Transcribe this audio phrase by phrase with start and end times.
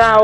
[0.00, 0.14] เรา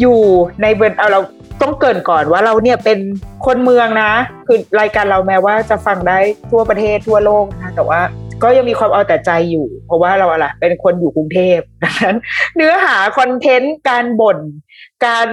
[0.00, 0.20] อยู่
[0.62, 1.20] ในเบนเอาเรา
[1.62, 2.98] ต้องเกินก่อนว่าเราเนี่ยเป็น
[3.46, 4.12] คนเมืองนะ
[4.46, 6.18] คือรายการเราแม้ว่าจะฟังได้
[6.50, 8.00] ทั่วประเทศทั่วโลกนะแต่ว่า
[8.42, 12.16] ก็ยังมีความเอาแต่ใจอยู่ เพราะว่าเราอะไรเป็นคนอยู่กรุงเทพดังนั้น
[12.56, 14.38] เนื้อหาคอนเทนต์การบ่น
[15.06, 15.28] การ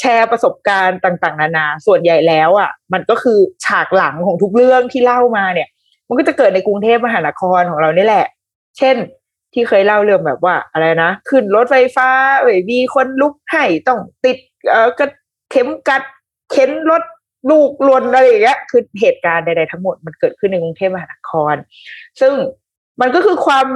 [0.00, 5.68] แชร์ประสบการณ์ต่างๆ นานา ส่วนใหญ่แล้วอะ มันก็คือฉากหลังของทุกเรื่องที่เล่ามาเนี่ย
[6.08, 8.26] มันก็จะเกิดในกรุงเทพมหานครของเรานี่แหละ
[8.78, 8.96] เช่น
[9.54, 12.08] ที่เคยเล่าเรื่องแบบว่าอะไรนะ ขึ้นรถไฟฟ้า
[12.42, 14.36] เว้ยมีคนลุกให้ต้องติด
[14.70, 15.06] เออกระ
[15.50, 16.02] เข็มกลัด
[16.52, 17.02] เข็นรถ
[17.50, 21.54] ลูกลวนอะไรอย่างเงี้ยคือเหตุการณ์ใดๆทั้งหมดมันเกิดขึ้นในกรุงเทพมหานคร
[22.20, 22.32] ซึ่ง
[23.00, 23.66] มันก็คือความ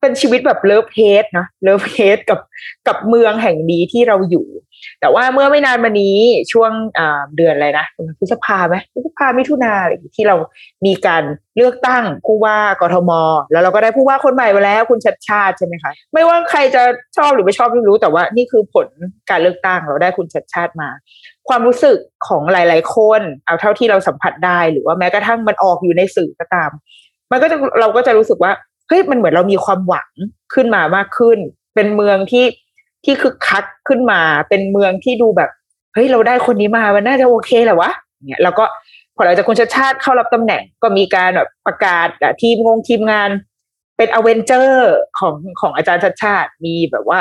[0.00, 2.40] เป็นชีวิตแบบ love-hate นะ love-hate กับ
[2.88, 4.46] กับเมืองแห่งนี้ที่เราอยู่
[5.00, 6.16] แต่ว่าเมื่อไม่นานมานี้
[6.52, 6.72] ช่วง
[7.36, 7.86] เดือนอะไรนะ
[8.18, 10.36] พฤษภาไหมพฤษภามิถุนาอะไรที่เรา
[10.86, 11.22] มีการ
[11.56, 13.10] เลือกตั้งผู้ว่ากทม
[13.52, 16.82] แล้วเราก็ได้ผู้ว่าคนใหม่มาแล้ว คุณชัดชาติใช่ไหมคะไม่ว่าใครจะ
[17.16, 18.86] ชอบหรือไม่ชอบไม่รู้ แต่ว่านี่คือผล
[19.30, 20.88] การเลือกตั้งเราได้คุณชัดชาติมา
[21.48, 26.70] ความรู้สึกของหลาย ๆ คน เอาเท่าที่เราสัมผัสได้ หรือว่าแม้กระทั่งมันออกอยู่ในสื่อก็ตาม
[27.32, 28.52] มันก็จะเราก็จะรู้สึกว่า
[28.90, 30.10] เฮ้ยมันเหมือนเรามีความหวัง
[30.54, 31.38] ขึ้นมามากขึ้น
[31.74, 32.46] เป็นเมืองที่
[33.04, 35.50] ที่คึกคักขึ้นมา เป็นเมืองที่ดูแบบ
[35.94, 37.90] เฮ้ยเราได้คนนี้มามันน่าจะโอเคแหละวะ
[38.28, 38.64] เนี่ยแล้วก็
[39.16, 42.08] พอหลังจากคุณชาติชาติเข้ารับตำแหน่งก็มีการแบบประกาศ
[42.42, 43.30] ทีมงงทีมงาน
[43.96, 47.20] เป็นอเวนเจอร์ของของอาจารย์ชาติชาติมีแบบว่า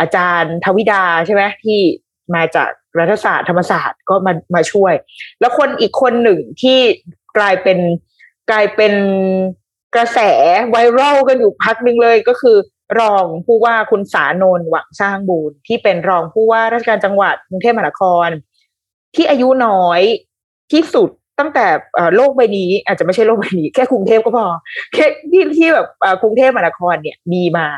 [0.00, 1.80] อาจารย์ทวิดาใช่ไหมที่
[2.34, 4.94] มาจากรัฐศาสตร์ธรรมศาสตร์ก็มามาช่วย
[5.40, 6.78] แล้วคนอีกคนหนึ่งที่
[7.38, 7.78] กลายเป็น
[8.50, 8.94] กลายเป็น
[9.96, 10.18] กระแส
[10.70, 12.56] ไวรัลกันอยู่พักหนึ่งเลยก็คือ
[13.00, 18.28] รองผู้ว่าคุณสานนหวังสร้างบูรที่เป็นรองผู้ว่าราชการจังหวัดกรุงเทพมหานคร
[19.14, 20.00] ที่อายุน้อย
[20.72, 21.66] ที่สุดตั้งแต่
[22.16, 24.46] โลกใบนี้ อาจจะไม่ใช่โลกใบนี้ แค่กรุงเทพก็พอ
[24.94, 25.88] แค่ที่ที่แบบ
[26.22, 27.68] กรุงเทพมหานครเนี่ยมีมา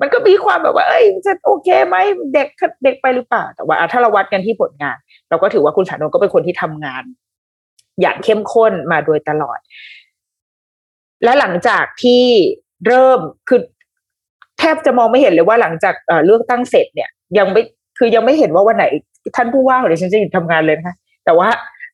[0.00, 1.96] มันก็มีความแบบว่า เอ้ยจะโอเคไหม
[2.34, 2.48] เด็ก
[2.84, 4.96] เด็กไปหรือเปล่า แต่ว่า ถ้าเราวัดกันที่ผลงาน
[5.30, 7.04] เราก็ถือว่าคุณสานนก็เป็นคนที่ทำงาน
[8.00, 9.58] อย่างเข้มข้นมาโดยตลอด
[11.24, 12.24] และหลังจากที่
[12.86, 13.60] เริ่มคือ
[14.58, 15.94] แทบจะมองไม่เห็นเลยว่าหลังจาก
[16.26, 17.08] เลือกตั้งเสร็จเนี่ย
[17.38, 17.62] ยังไม่
[17.98, 18.84] คือยังไม่เห็นว่าวันไหน
[19.36, 21.48] ท่านผู้ว่าของดิฉันจะหยุดทำงานเลยนะคะแต่ว่า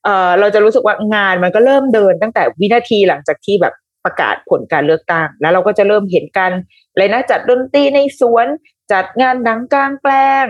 [0.05, 3.75] เออเราจะรู้สึกว่างานมันก็เริ่มเดินตั้งแต่วินาทีหลังจากที่แบบ
[4.05, 6.51] ประกาศผลการเลือกตั้ง แล้วเราก็จะเริ่มเห็นกัน
[6.97, 8.47] เลยนะจัดดนตรีในสวน
[8.93, 10.45] จัดงานหนังกลางแปลง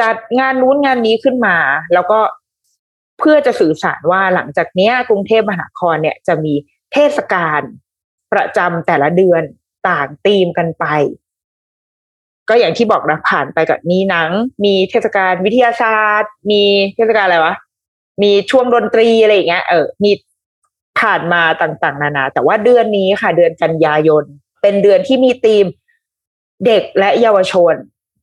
[0.00, 1.56] จัดงานนู้นงานนี้ขึ้นมา
[1.94, 2.20] แล้วก็
[3.18, 6.54] เพื่อจะสื่อสารว่าหลังจากนี้กรุงเทพมหานครเนี่ยจะมี
[6.92, 7.60] เทศกาล
[8.32, 9.42] ประจำแต่ละเดือน
[9.88, 10.84] ต่างธีมกันไป
[12.48, 14.30] ก็อย่างที่บอกนะผ่านไปกับมีหนัง
[14.64, 16.62] มีเทศกาลวิทยาศาสตร์ มี
[16.94, 17.54] เทศกาลอะไรวะ
[18.22, 20.10] มีช่วงดนตรีอะไรอย่างเงี้ยเออมี
[21.00, 24.24] ผ่านมาต่างๆ นานา แต่ว่าเดือนนี้ค่ะ เดือนกันยายน
[24.62, 25.64] เป็นเดือนที่มีธีม
[26.66, 27.74] เด็กและเยาวชน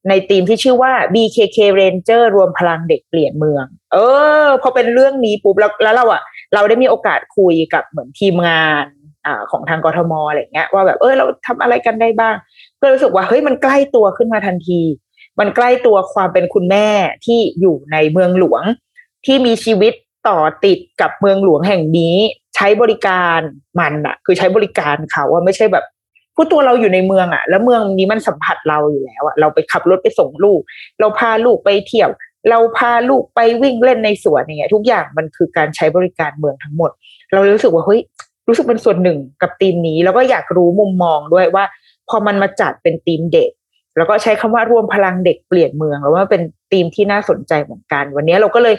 [0.10, 3.98] ในธีมที่ชื่อว่า BKK Ranger รวมพลังเด็กเปลี่ยนเมือง เอ
[4.46, 6.22] อพอเป็นเรื่องนี้ปุ๊บแล้วแล้วเราอะ
[6.54, 8.86] เราได้มีโอกาสคุยกับเหมือนทีมงาน
[9.52, 12.36] ของทางกทมอะไรเงี้ยว่าแบบเออเราทำอะไรกันได้บ้าง
[12.82, 14.82] ก็รู้สึกว่าเฮ้ยมันใกล้ตัวขึ้นมาทันที
[15.40, 16.88] มันใกล้ตัวความเป็นคุณแม่
[17.26, 18.64] ที่อยู่ในเมืองหลวง
[19.26, 19.94] ที่มีชีวิต
[20.28, 22.16] ต่อติดกับเมืองหลวงแห่งนี้
[22.56, 23.40] ใช้บริการ
[23.80, 25.86] มันอะคือใช้บริการเขาว่าไม่ใช่แบบ
[26.36, 30.60] ผู้ตัวเราอยู่ในเมืองอะแล้วเมืองนี้มันสัมผัสเราอยู่แล้วอะเราไปขับรถไปส่งลูก
[31.00, 32.10] เราพาลูกไปเที่ยว
[32.50, 36.92] เราพาลูกไปวิ่งเล่นในสวนอย่างเงี้ยทุกอย่างมันคือการใช้บริการเมืองทั้งหมด
[37.34, 38.02] เรารู้สึกว่าเฮ้ย
[38.48, 41.66] รู้สึกเป็นส่วนหนึ่งกับทีมนี้ แล้วก็อยากรู้มุมมองด้วยว่า
[42.10, 43.52] พอมันมาจัดเป็นทีมเด็ก
[43.98, 48.76] แล้วก็ใช้คำว่ารวมพลังเด็กเปลี่ยนเมือง แล้วว่าเป็นทีมที่น่าสนใจเหมือนกัน วันนี้เราก็เลย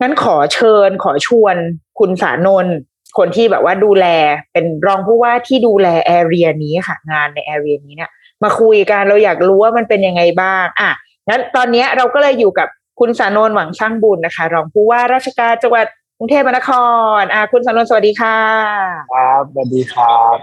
[0.00, 1.56] งั้นขอเชิญขอชวน
[1.98, 2.76] คุณสานนท์
[3.18, 4.06] คนที่แบบว่าดูแล
[4.52, 8.10] เป็นรองผู้ว่าที่ดูแลแอเรียนี้ค่ะ งานในแอเรียนี้เนี่ย
[8.42, 10.90] มาคุยกันเราอยากรู้ว่ามันเป็นยังไงบ้าง อะ
[11.28, 12.68] งั้นตอนนี้เราก็เลยอยู่กับ
[13.00, 15.86] คุณสานนท์หวังช่างบุญนะคะ รองผู้ว่าราชการจังหวัด
[16.18, 16.70] กรุงเทพมหานค
[17.18, 18.38] รอ่าคุณสำนวนสวัสดีค่ะ
[19.14, 20.36] ครับสวัสดีครับ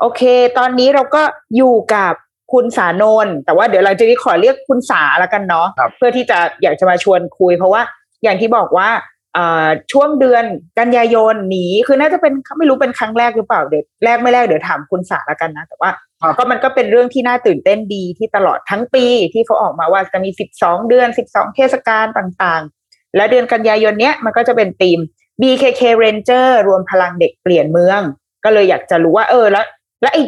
[0.00, 0.22] โอเค
[0.58, 1.22] ตอนนี้เราก็
[1.56, 2.12] อยู่กับ
[2.52, 7.82] คุณสานนท์แต่ว่าเดี๋ยวหลังจากนี้ขอเรียกคุณสาละกันเนาะครับเพื่อที่จะอยากจะมาชวนคุย เพราะว่า
[8.22, 8.88] อย่างที่บอกว่า
[9.34, 10.44] เอ่อช่วงเดือน
[10.78, 15.90] กันยายนนี้คือน่าจะเป็นไม่รู้เป็นครั้งแรกหรือเปล่าเดี๋ยวแรกไม่แรกเดี๋ยวถามคุณสาละกันนะ แต่ว่า
[16.22, 24.98] ครับก็มันก็เป็นเรื่องที่น่าตื่นเต้นดีที่ตลอดทั้งปีที่เขาออกมาว่าจะมี 12 เดือน 12 เทศกาลต่างๆ และเดือนกันยายนเนี้ยมันก็จะเป็นธีม
[25.40, 28.00] BKK Ranger รวมพลังเด็กเปลี่ยนเมือง
[28.44, 29.66] ก็เลยอยากจะรู้ว่า เออแล้ว
[30.02, 30.18] และไอ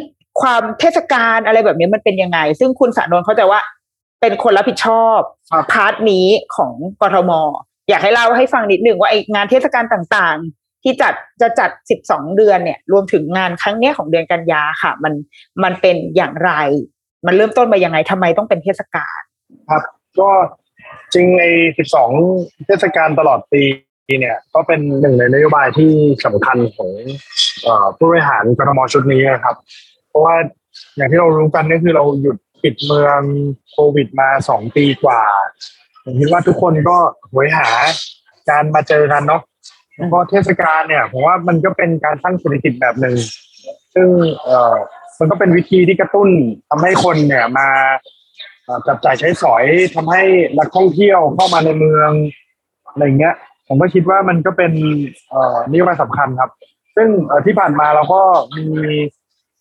[0.41, 3.61] ความเทศกาลอะไรแบบนี้มันเป็นยังไง ซึ่งคุณสานนท์เขาใจะว่า
[4.21, 5.19] เป็นคนรับผิดชอบ
[5.71, 7.31] part นี้ของกทม
[7.89, 11.69] อยากให้เล่าให้ฟังนิดหนึ่งว่าไองานเทศกาลต่างๆ ที่จัดจะจัด
[12.03, 15.13] 12 เดือนเนี่ย รวมถึงงานครั้งเนี้ยของเดือนกันยาค่ะ มัน
[15.63, 16.51] มันเป็นอย่างไร
[17.25, 19.19] มันเริ่มต้นมายังไงทำไมต้องเป็นเทศกาล
[19.69, 19.83] ครับ
[20.19, 20.29] ก็
[21.13, 21.43] จริงใน
[22.05, 23.61] 12 เทศกาลตลอดปี
[24.19, 25.91] เนี่ยก็เป็นหนึ่งในนโยบายที่
[26.25, 26.91] สำคัญของ
[27.67, 29.55] อผู้บริหารกทมชุดนี้นะครับ
[30.09, 30.35] เพราะว่า
[30.97, 33.21] อย่างที่เรารู้กันก็คือเราหยุดปิดเมือง
[33.71, 35.21] โควิดมาสองปีกว่า
[36.03, 36.97] ผมคิดว่าทุกคนก็
[37.31, 37.69] หวยหา
[38.49, 39.41] การมาเจอกันเนาะ
[39.97, 43.15] แล้วก็เทศกาลเนี่ยผมว่ามันก็เป็นการสร้างเศรษฐกิจแบบหนึ่ง
[43.93, 44.07] ซึ่ง
[44.43, 44.75] เออ
[45.19, 46.29] มันก็เป็นวิธีที่กระตุ้น
[46.69, 47.67] ทำให้คนเนี่ยมา
[48.87, 49.65] จับจ่ายใช้สอย
[49.95, 50.23] ทำให้
[50.57, 52.11] นักท่องเที่ยวเข้ามาในเมือง
[52.91, 53.35] อะไรเงี้ย
[53.69, 54.71] ผมก็คิดว่ามันก็เป็น
[55.29, 56.51] เอ่อนโยบายสำคัญครับ
[56.95, 58.21] ซึ่งเอ่อที่ผ่านมาเราก็
[58.57, 58.67] มี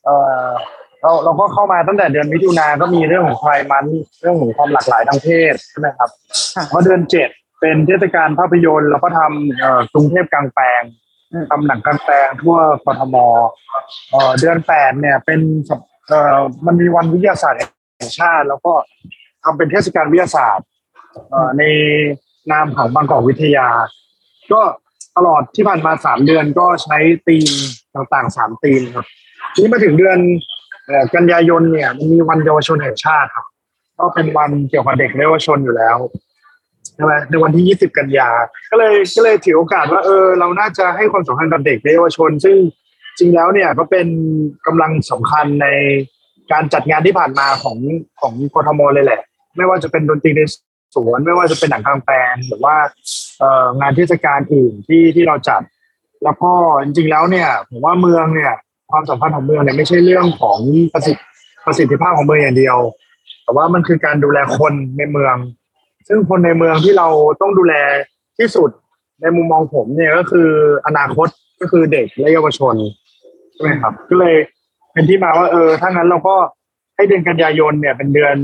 [0.05, 0.49] เอ่อ
[1.03, 3.87] เราเราก็เข้ามาตั้งแต่เดือนมิถุนาก็มีเรื่องของไพร์มัน
[4.21, 6.11] เรื่องของความหลากหลายทางเพศใช่ไหมครับ
[6.55, 7.29] ค่ะเพราะเดือนเจ็ด
[7.61, 10.83] เป็นเทศกาลภาพยนตร์เราก็ทำเอ่อกรุงเทพกลางแปลง
[11.33, 13.17] อืมทำหนังกลางแปลงทั่วกทม
[14.11, 18.73] เอ่อเดือนแปดเนี่ยเป็นสัปเอ่อมันมีวันวิทยาศาสตร์แห่งชาติ แล้วก็
[19.45, 20.67] ทำเป็นเทศกาลวิทยาศาสตร์
[21.31, 21.63] เอ่อใน
[22.53, 23.69] นามของบางกอกวิทยา
[24.53, 24.61] ก็
[25.17, 27.49] ตลอดที่ผ่านมาสามเดือนก็ใช้ธีม
[27.95, 29.07] ต่างๆสามธีมครับ
[29.55, 30.19] ทีนี้มาถึงเดือน
[31.15, 33.47] กันยายนเนี่ยมันมีวันเยาวชนแห่งชาติครับ
[33.99, 35.97] ก็เป็นวันเกี่ยวกับเด็กเยาวชนอยู่แล้ว
[36.95, 38.29] ใช่ไหมในวันที่20กันยา
[38.71, 42.57] ก็เลยก็เลยถือโอกาสว่าเออเราน่าจะให้ความสำคัญกับเด็กเยาวชน ซึ่ง
[43.19, 44.07] จริงแล้วเนี่ยก็เป็น
[44.67, 45.67] กำลังสำคัญใน
[46.53, 47.79] การจัดงานที่ผ่านมาของ
[48.21, 49.21] ของกทมเลยแหละ
[49.57, 50.41] ไม่ว่าจะเป็นดนตรีใน
[50.95, 52.77] สวนไม่ว่าจะเป็นหนังกลางแปลงหรือว่า
[53.39, 55.63] เอ่องานเทศกาลอื่นที่ที่เราจัด
[56.25, 56.53] แล้วก็
[56.85, 58.53] จริงๆแล้วเนี่ยผมว่าเมืองเนี่ย
[58.91, 60.59] ความสำคัญของเมืองเนี่ยไม่ใช่เรื่องของ
[60.93, 61.23] ประสิทธิ
[61.67, 62.79] ประสิทธิภาพของเมืองอย่างเดียว
[63.45, 65.35] แต่ว่ามันคือการดูแลคนในเมือง
[66.09, 67.09] ซึ่งคนในเมืองที่เรา
[67.41, 67.75] ต้องดูแล
[68.39, 68.71] ที่สุด
[69.21, 70.49] ในมุมมองผมเนี่ยก็คือ
[70.87, 71.29] อนาคต
[71.61, 72.75] ก็คือเด็กและเยาวชน
[73.53, 74.37] ใช่ไหมครับ ก็เลย
[74.93, 76.37] เป็นที่มาว่าเออถ้างั้นเราก็
[76.97, 78.37] ให้เดือนกันยายนเนี่ยเป็นเดือน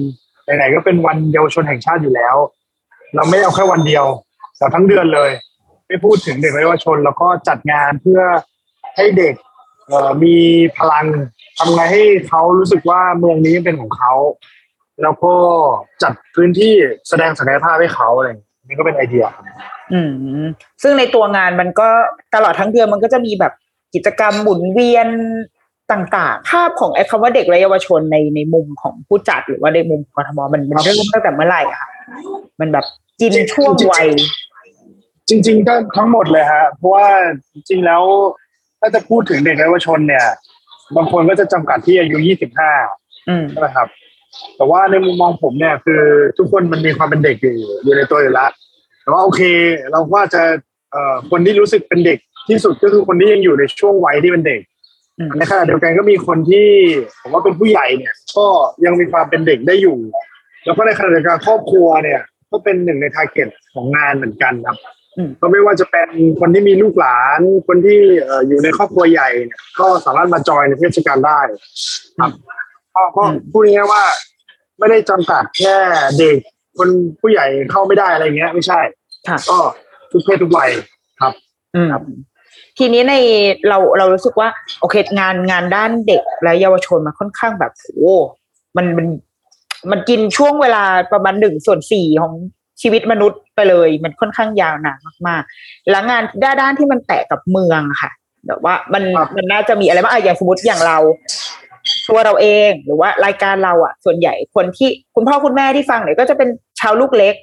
[0.45, 2.37] ไหนๆก็เป็นวันเยาวชนแห่งชาติอยู่แล้ว
[3.15, 4.05] เราไม่เอาแค่วันเดียว
[4.59, 5.31] แต่ทั้งเดือนเลย
[5.87, 8.21] ไม่พูดถึงเด็กเยาวชน แล้วก็จัดงานเพื่อ
[8.97, 9.35] ให้เด็ก
[10.25, 10.37] มี
[10.79, 11.07] พลัง
[11.59, 14.13] ทำไงให้เขารู้สึกว่าเมืองนี้เป็นของเขา
[15.03, 15.35] แล้วก็
[16.03, 16.73] จัดพื้นที่
[17.09, 18.29] แสดงศักยภาพให้เขาอะไร
[18.67, 19.25] นี่ก็เป็นไอเดีย
[19.93, 20.45] อืม
[20.83, 21.89] ซึ่งในตัวงานมันก็
[22.35, 23.53] ตลอดทั้งเดือนมันก็จะมีแบบ
[23.95, 25.09] กิจกรรมหมุนเวียน
[25.93, 31.91] ต่างๆ ภาพของไอ้คำว่าเด็กและเยาวชนในในมุมของผู้จัดหรือว่าในมุมของกทมมันมันเริ่มตั้งแต่เมื่อไหร่อะค่ะ
[32.61, 32.85] มันแบบ
[33.21, 34.07] กินช่วงวัย
[35.29, 37.07] จริง ๆ ก็ทั้งหมดเลยฮะเพราะว่า
[37.53, 38.03] จริงๆแล้ว
[38.81, 40.27] ถ้าจะพูดถึงเด็กและเยาวชนเนี่ย
[40.97, 42.17] บางคนก็จะจำกัดที่อายุ
[42.73, 43.89] 25อืมใช่ไหมครับ
[44.57, 46.03] แต่ว่าในมุมมองผมเนี่ยคือ
[46.39, 48.51] ทุกคนมันมีความเป็นเด็กอยู่อยู่ในตัวอยู่แล้ว
[49.03, 49.41] แต่ว่าโอเค
[49.91, 50.43] เราว่าจะ
[50.93, 54.73] เอ่อคนที่รู้สึกเป็นเด็กที่สุดก็คือคนที่ยังอยู่ในช่วงวัยที่เป็นเด็กอืม
[55.39, 56.69] ในขณะเดียวกันก็มีคนที่
[57.23, 58.47] ผมว่าเป็นผู้ใหญ่เนี่ย ก็
[58.85, 59.99] ยังมีความเป็นเด็กได้อยู่
[60.65, 64.77] แล้วก็ในขณะเดียวกันครอบครัวเนี่ย ก็เป็นหนึ่งในทาร์เก็ตของงานเหมือนกันครับ
[65.17, 66.09] อืมก็ไม่ว่าจะเป็น
[66.41, 71.41] คนที่มีลูกหลาน คนที่เอ่ออยู่ในครอบครัวใหญ่เนี่ยก็สามารถมาจอยในเทศกาลได้
[72.19, 72.33] ครับ
[72.95, 74.03] ก็ก็พูดง่ายๆว่า
[74.79, 75.77] ไม่ได้จำกัดแค่
[76.19, 76.37] เด็ก
[76.79, 76.89] คน
[77.21, 78.81] ผู้ใหญ่เข้าไม่ได้อะไรเงี้ย ไม่ใช่
[79.29, 79.59] ค่ะก็
[80.13, 80.71] ทุกเพศทุกวัย
[81.21, 81.33] ครับ
[81.75, 82.03] อืมครับ
[82.79, 83.15] ทีนี้ใน
[83.69, 84.49] เราเรารู้สึกว่า
[84.81, 88.15] โอเคงานงานด้านเด็กและเยาวชนมันค่อนข้างแบบโอ้
[88.77, 89.07] มันมัน
[89.91, 92.33] มันกินช่วงเวลาประมาณหนึ่งส่วนสี่ของ
[92.83, 98.11] ชีวิตมนุษย์ไปเลย มันค่อนข้างยาวนานมากๆ แล้วงานด้านด้านที่มันแตะกับเมืองค่ะ
[98.47, 99.03] แบบว่ามัน
[99.37, 100.99] มันน่าจะมีอะไรบ้างอะอย่างสมมติอย่างเรา
[102.09, 106.49] ตัวเราเองหรือว่ารายการเราอะส่วนใหญ่คนที่คุณพ่อคุณแม่ที่ฟังเนี่ยก็จะเป็น
[106.81, 107.35] ชาวลูกเล็ก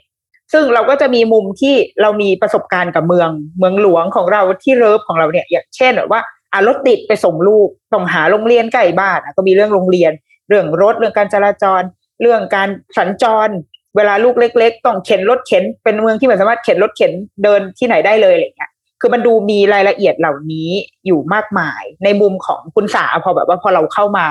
[0.53, 3.29] ซึ่งเราก็จะมีมุมที่เรามีประสบการณ์กับเมือง
[3.59, 6.21] เมืองหลวงของเราที่เลิฟของเราเนี่ยอย่างเช่นแบบว่า
[6.53, 10.11] อารถติดไปส่งลูกต้องหาโรงเรียนใกล้บ้านอะก็มีเรื่องโรงเรียน
[10.49, 11.81] เรื่องรถเรื่องการจราจร
[12.21, 13.49] เรื่องการสัญจร
[13.95, 17.11] เวลาลูกเล็ก ๆ ต้องเข็นรถเข็นเป็นเมืองที่มันสามารถเข็นรถเข็น
[17.43, 20.69] เดินที่ไหนได้เลยอะไรเงี้ยคือมันดูมีรายละเอียดเหล่านี้
[21.05, 24.25] อยู่มากมาย ในมุมของคุณสาพอแบบว่าพอเราเข้ามา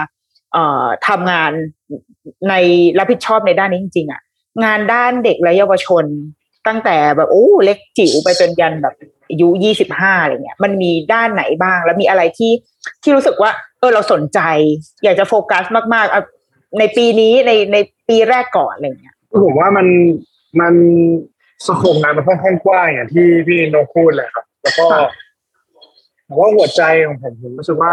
[0.52, 1.52] เอ่อทำงาน
[2.48, 2.54] ใน
[2.98, 4.20] รับผิดชอบในด้านนี้จริงๆอะ
[4.64, 6.04] งานด้านเด็กและเยาวชน
[6.66, 8.94] ตั้งแต่แบบโอ้เล็กจิ๋วไปจนยันแบบ
[9.28, 12.52] อายุยี่สิบห้าอะไรเงี้ย มันมีด้านไหนบ้าง แล้วมีอะไรที่
[13.02, 14.40] ที่รู้สึกว่า เออเราสนใจ
[15.04, 15.64] อยากจะโฟกัส
[15.94, 16.22] มากๆอะ
[16.78, 17.76] ในปีนี้ในใน
[18.08, 19.14] ปีแรกก่อนอะไรเงี้ย
[19.44, 19.86] ผมว่ามัน
[20.60, 20.74] มัน
[21.66, 25.10] สโคปงานมันค่อนข้างกว้างอย่างที่พี่โนพูดเลยครับ แล้วก็ค่ะ
[26.28, 27.92] ผมว่าหัวใจของผมผมรู้สึกว่า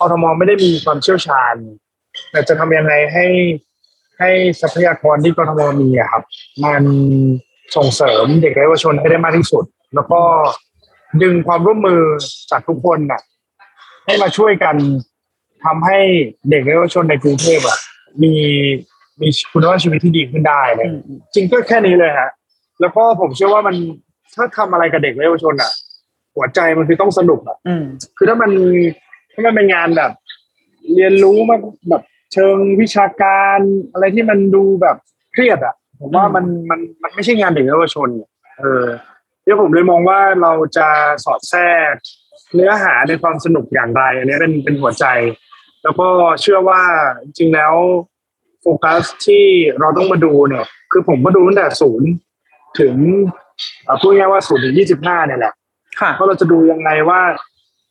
[0.00, 1.54] อทมไม่ได้มีความเชี่ยวชาญ
[2.30, 3.26] แต่จะทำยังไงให้
[4.20, 6.22] ให้ทรัพยากรที่กทมมีอะครับ
[6.64, 6.82] มัน
[7.76, 10.20] ส่งเสริมเด็กและเยาวชนให้ได้มากที่สุด แล้วก็
[11.22, 12.00] ดึงความร่วมมือ
[12.50, 13.20] จากทุกคนน่ะ
[14.06, 14.76] ให้มาช่วยกัน
[15.64, 15.98] ทำให้
[16.50, 17.78] เด็กและเยาวชนในกรุงเทพอะ
[18.22, 18.32] มี
[19.20, 22.30] มีคุณภาพชีวิตที่ดีขึ้นได้เลยอืมอืมจริงก็แค่นี้เลยฮะ
[22.80, 23.76] แล้วก็ผมเชื่อว่ามัน
[24.34, 25.70] ถ้าทำอะไรกับเด็กและเยาวชนอะ
[26.36, 27.84] หัวใจมันคือต้องสนุกอะอืม
[28.16, 28.50] คือถ้ามัน
[29.32, 30.10] ถ้ามันเป็นงานแบบ
[30.94, 31.56] เรียนรู้มา
[31.90, 33.58] แบบ เชิงวิชาการ
[33.92, 34.96] อะไรที่มันดูแบบ
[35.32, 38.08] เครียดอะ ผมว่ามันมันมันไม่ใช่งานเด็กและเยาวชน
[38.58, 38.86] เออ
[39.44, 40.88] เดี๋ยวผมเลยมองว่าเราจะ
[41.24, 41.92] สอดแทรก
[42.54, 45.06] เนื้อหาในความสนุกอย่างไรอันนี้เป็นเป็นหัวใจ
[45.82, 46.08] แล้วก็
[46.42, 46.82] เชื่อว่า
[47.24, 47.74] จริงๆแล้ว
[48.62, 49.44] โฟกัสที่
[49.80, 52.10] เราต้องมาดูเนี่ย คือผมก็ดูตั้งแต่ศูนย์
[52.80, 52.94] ถึง
[53.84, 55.52] เอ่อพูดง่ายๆว่าศูนย์ถึงยี่สิบห้าเนี่ยแหละ
[56.00, 57.20] ค่ะเพราะเราจะดูยังไงว่า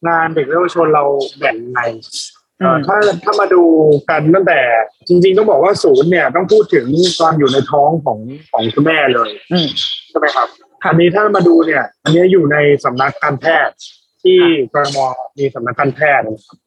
[0.07, 1.03] งานเด็กและเยาวชนเรา
[1.37, 2.38] แบ่งยังไงเอ่ออืม
[2.87, 3.63] ถ้าถ้ามาดู
[4.09, 4.59] กันตั้งแต่
[5.07, 6.85] จริง ๆ ต้องบอกว่าศูนย์เนี่ยต้องพูดถึง
[7.19, 8.19] ตอนอยู่ในท้องของ
[8.51, 9.67] ของคุณแม่เลยอืม
[10.09, 10.47] ใช่ไหมครับ
[10.83, 13.75] ค่ะอันนี้ถ้ามาดูเนี่ย อันนี้อยู่ในสำนักการแพทย์
[14.23, 14.39] ที่
[14.73, 14.97] กรม
[15.37, 16.57] มีสำนักการแพทย์นะครับ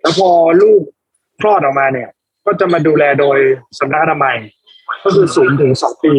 [0.00, 0.30] แล้วพอ
[0.62, 0.82] ลูก
[1.40, 2.08] คลอดออกมาเนี่ย
[2.46, 3.38] ก็จะมาดูแลโดย
[3.78, 4.36] สำนักอนามัย
[5.04, 6.14] ก็คือศูนย์ถึงสองปี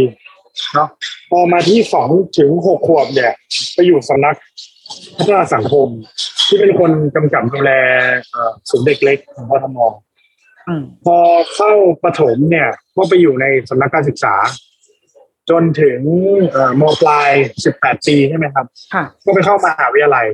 [0.73, 0.89] เนาะ
[1.29, 3.31] พอมาที่สองถึงหกขวบเนี่ย
[3.73, 4.35] ไปอยู่สำนัก
[5.17, 5.87] พัฒนาสังคม
[6.47, 7.71] ที่เป็นคนกำกับดูแล
[8.31, 9.77] เอ่อศูนย์เด็กเล็กของกทม
[10.67, 11.17] อืมพอ
[11.55, 11.71] เข้า
[12.03, 14.35] ประถมเนี่ยก็ไปอยู่ในสำนักการศึกษา
[15.49, 15.99] จนถึง
[16.51, 17.31] เอ่อมปลาย
[17.65, 20.25] สิบแปดปีใช่ไหมครับค่ะก็ไปเข้ามหาวิทยาลัย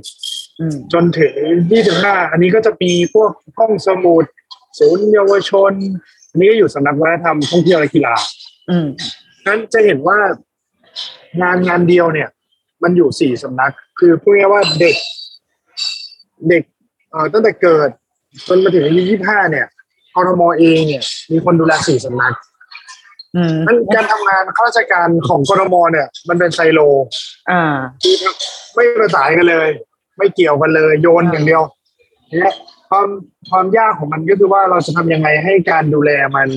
[0.59, 1.35] อืมจนถึง
[1.71, 4.25] ยี่สิบห้าอันนี้ก็จะมีพวกห้องสมุด
[4.79, 5.73] ศูนย์เยาวชน
[6.29, 8.15] อันนี้ก็อยู่สำนักวัฒนธรรมท่องเที่ยวและกีฬา
[8.69, 8.87] อืม
[9.47, 10.17] นั้นจะเห็นว่า
[11.41, 12.29] งานงานเดียวเนี่ย
[12.83, 14.95] มันอยู่สี่สำนัก คือพูดง่ายๆว่าเด็ก
[16.49, 16.63] เด็ก
[17.11, 17.89] เอ่อตั้งแต่เกิด
[18.47, 19.67] จนมาถึงอายุยี่ห้าเนี่ย
[20.15, 22.33] กรมเองเนี่ย มีคนดูแลสี่สำนัก
[23.35, 26.79] อืมนั้นการทำงานข้าราชการของกรมเนี่ย มันเป็นไซโล
[27.49, 27.61] อ่า
[28.03, 28.15] คือ
[28.75, 29.69] ไม่ประสานกันเลย
[30.17, 31.61] ไม่เกี่ยวกันเลยโยนอย่างเดียว
[32.39, 32.55] เนี่ย
[32.89, 33.07] ความ
[33.49, 36.49] ความยากของมันก็คือว่าเราจะทำยังไงให้การดูแลมัน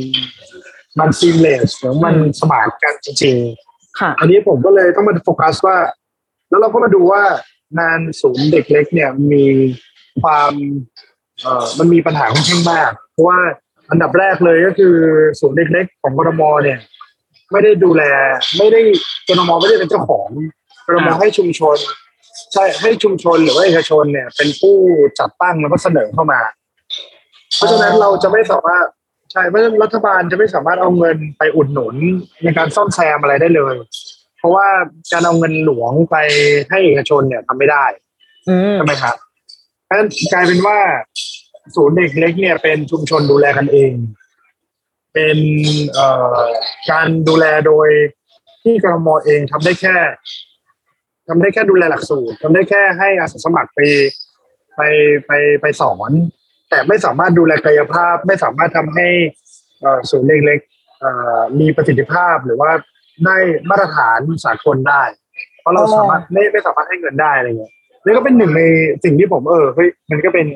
[0.98, 3.36] มันซีมเลสหรือมันสมานกันจริง
[4.00, 5.76] ค่ะๆอันนี้ผมก็เลยต้องมาโฟกัสว่า
[6.48, 7.22] แล้วเราก็มาดูว่า
[7.80, 9.44] งานศูนย์เด็กเล็กเนี่ยมี
[10.22, 10.52] ความ
[11.42, 13.38] เอ่อมันมีปัญหาค่อนข้างมาก เพราะว่า
[13.90, 14.94] อันดับแรกเลยก็คือ
[15.40, 16.78] ศูนย์เด็กเล็กของกรมเนี่ย
[17.52, 18.02] ไม่ได้ดูแล
[18.58, 18.80] ไม่ได้
[19.28, 20.28] กรมไม่ได้เป็นเจ้าของ
[20.86, 21.76] กรมอ่าให้ชุมชน
[22.52, 24.76] ใช่ให้ชุมชนหรือว่าเอกชนเนี่ย เป็นผู้
[25.18, 26.40] จัดตั้งแล้วก็เสนอเข้ามา
[27.56, 28.86] เพราะฉะนั้นเราจะไม่สามารถ
[29.32, 31.96] ใช่เพราะฉะนั้นรัฐบาลจะไม่สามารถเอาเงินไปอุดหนุน
[32.42, 34.03] ในการซ่อมแซมอะไรได้เลยเพ
[34.44, 34.66] ราะว่า
[35.12, 36.16] การเอาเงินหลวงไป
[36.70, 37.84] ให้เอกชนเนี่ยทำไม่ได้
[38.48, 39.16] อืมใช่ไหมครับ
[39.84, 40.78] เพราะฉะนั้นกลายเป็นว่า
[41.76, 43.92] ศูนย์เด็กเล็กเนี่ยเป็นชุมชนดูแลกันเอง
[45.14, 45.38] เป็น
[45.94, 46.38] เอ่อ
[46.90, 47.88] การดูแลโดย
[48.62, 49.96] ที่กรมเองทำได้แค่
[51.28, 53.80] ทำได้แค่ดูแลหลักสูตรทำได้แค่ให้อาสาสมัครไป
[54.76, 54.80] ไป
[55.26, 56.10] ไปไปสอน
[56.70, 59.08] แต่ไม่สามารถดูแลกายภาพ ไม่สามารถทำให้
[59.80, 60.60] เอ่อศูนย์เด็กเล็ก
[61.00, 62.70] เอ่อมีประสิทธิภาพหรือว่า
[63.24, 63.36] ได้
[63.70, 65.02] มาตรฐานสากลได้
[65.60, 67.72] เพราะเราสามารถไม่ไม่สามารถให้เงินได้อะไรเงี้ย
[68.04, 68.62] นี่ก็เป็นหนึ่งใน
[69.04, 70.46] สิ่งที่ผมเออเฮ้ยมันก็เป็น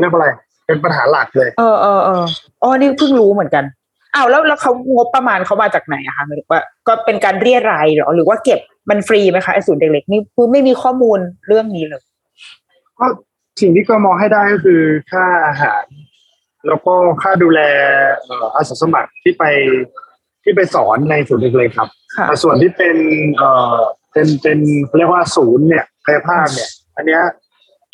[0.00, 0.28] เรียกว่าอะไร
[0.66, 2.24] เป็นปัญหาหลักเลย เออเออเออ
[2.62, 3.64] อ๋อนี่เพิ่งรู้เหมือนกัน
[4.14, 11.18] อ้าวแล้วแล้วเขางบประมาณเขามาจากไหนอะคะหมายถึงว่าก็เป็นการเรียรายเหรอหรือว่าเก็บมันฟรีไหมคะไอ้ศูนย์เด็กเล็กนี่คือไม่มีข้อมูล
[11.48, 12.02] เรื่องนี้เลย
[12.98, 13.06] ก็
[13.60, 14.80] สิ่งที่ก็มองให้ได้ก็คือ
[15.10, 15.84] ค่าอาหาร
[16.66, 17.60] แล้วก็ค่าดูแล
[18.24, 19.44] เอ่ออาสาสมัครที่ไป
[20.44, 22.96] ที่ไปสอนในศูนย์เล็กๆครับค่ะแต่ส่วนที่เป็น
[23.36, 23.76] เอ่อ
[24.12, 27.22] เป็นเป็นเขาเรียกว่าศูนย์เนี่ยกายภาพเนี่ย อันเนี้ย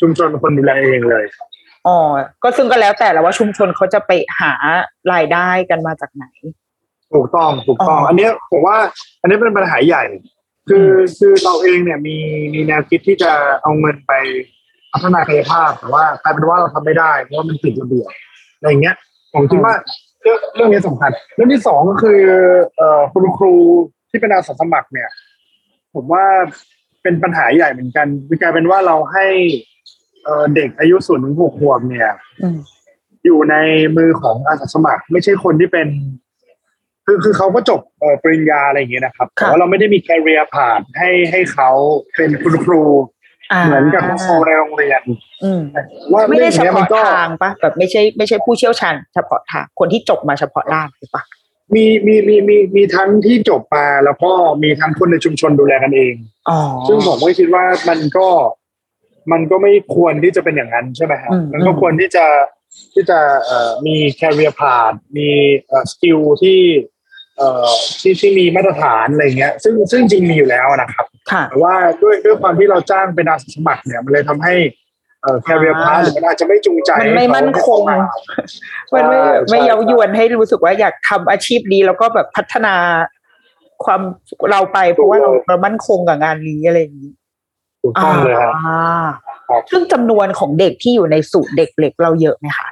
[0.00, 1.25] ชุมชนเป็นคนดูแลเองเลย
[1.87, 1.99] อ๋อ
[2.43, 4.52] ก็ซึ่งก็แล้วแต่ละว่าชุมชนเขาจะไปหา
[5.12, 6.25] รายได้กันมาจากไหน
[7.14, 8.76] ถูกต้องถูกต้องอ๋ออัอันเนี้ยผมว่า
[9.21, 10.05] อันนี้เป็นปัญหาใหญ่
[10.69, 10.88] คือ
[11.19, 12.17] คือเราเองเนี่ยมี
[12.55, 14.12] มีแนวคิดที่จะเอาเงินไป
[14.93, 18.11] พัฒนากายภาพแต่ว่ากลายเป็นว่าเราทำไม่ได้เพราะว่ามันติดระเบียบ
[18.57, 18.97] อะไรอย่างเงี้ย
[19.35, 19.75] ผมคิดว่า
[20.23, 22.21] เรื่องเรื่องนี้สำคัญ เรื่องที่สองก็คือ
[22.77, 23.55] เอ่อคุณครู
[24.11, 25.09] ที่เป็นอาสาสมัครเนี่ย
[25.95, 26.25] ผมว่า
[27.03, 29.27] เป็นเป็นปัญหาใหญ่เหมือนกันคือกลายเป็นว่าเราให้
[30.25, 32.11] เอ่อเด็กอายุศูนย์ถึงหกขวบเนี่ย
[32.43, 32.59] อืม
[33.25, 33.57] อยู่ใน
[33.97, 35.89] มือของอาสาสมัคร ไม่ใช่คนที่เป็น
[37.07, 41.71] คือคือเขาก็จบเอ่อปริญญาอะไรอย่างเงี้ยนะครับแต่ว่าเราไม่ได้มีแคริเอร์ผ่านให้ให้เขา
[42.17, 42.91] เป็นคุณครูา
[43.64, 45.02] เหมือนกับคุณครูในโรงเรียน
[45.45, 45.61] อืม
[46.12, 51.23] ว่าไม่ได้รื่องเฉนี้ยมัพาะนก็ทางปะแบบไม่ใช่ไม่ใช่ผู้เชี่ยวชาญเฉพาะทางคนที่จบมาเฉพาะด้านหรือปะ
[51.75, 54.31] มีมีมีมีมีทั้งที่จบมาแล้วก็
[54.62, 56.14] มีทั้งคนในชุมชนดูแลกันเอง
[56.49, 58.28] อ๋อซึ่งผมก็คิดว่ามันก็
[59.33, 62.26] มันก็ไม่ควรที่จะเป็นอย่างนั้นใช่ไหมฮะอืมมันก็ควรที่จะ
[62.95, 65.28] ที่จะเอ่อมี career path มี
[65.69, 66.61] เอ่อ skill ที่
[67.38, 67.69] เอ่อ
[68.00, 71.08] ที่ที่มีมาตรฐานอะไรเงี้ย ซึ่งซึ่งจริงมีอยู่แล้วนะครับค่ะ
[71.51, 74.55] แต่ว่าด้วยด้วยความที่เราจ้างเป็นอาสาสมัครเนี่ยมันเลยทำให้
[75.23, 78.09] เอ่อ career path หรือมันอาจจะไม่จูงใจมันไม่ให้เขามั่นคงเข้ามา
[78.95, 82.75] มันไม่ใช่ไม่ใช่เย้ายวนให้รู้สึกว่าอยากทำอาชีพนี้แล้วก็แบบพัฒนา
[83.85, 84.01] ความ
[84.51, 87.13] เราไปเพราะว่าเราเรามั่นคงกับงานนี้อะไรอย่างนี้
[87.83, 89.07] ถูกต้องเลยฮะอ่า
[89.49, 92.69] ครับซึ่งจำนวนของเด็กที่อยู่ในสูตรเด็กเล็กเราเยอะไหมคะ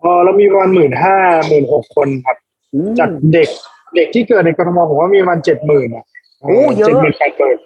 [0.00, 1.16] เออเรามีประมาณหมื่นห้า
[1.48, 2.36] หมื่นหกคนครับ
[2.98, 3.48] จากเด็ก
[3.96, 6.04] เด็กที่เกิดในกรทมผมว่ามีประมาณเจ็ดหมื่นอะ
[6.42, 7.58] โอ้เยอะเจ็ดหมื่นแปดหมื่น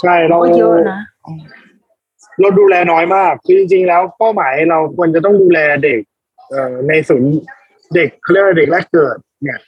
[0.00, 1.00] ใช่เราก็เยอะนะ
[2.40, 6.00] เราดูแลน้อยมากคือจริงๆแล้วเป้าหมายเราควรจะต้องดูแลเด็ก
[6.50, 7.32] เอ่อในศูนย์
[7.94, 9.58] เด็กเขาเรียกว่าเด็กแรกเกิด เนี่ย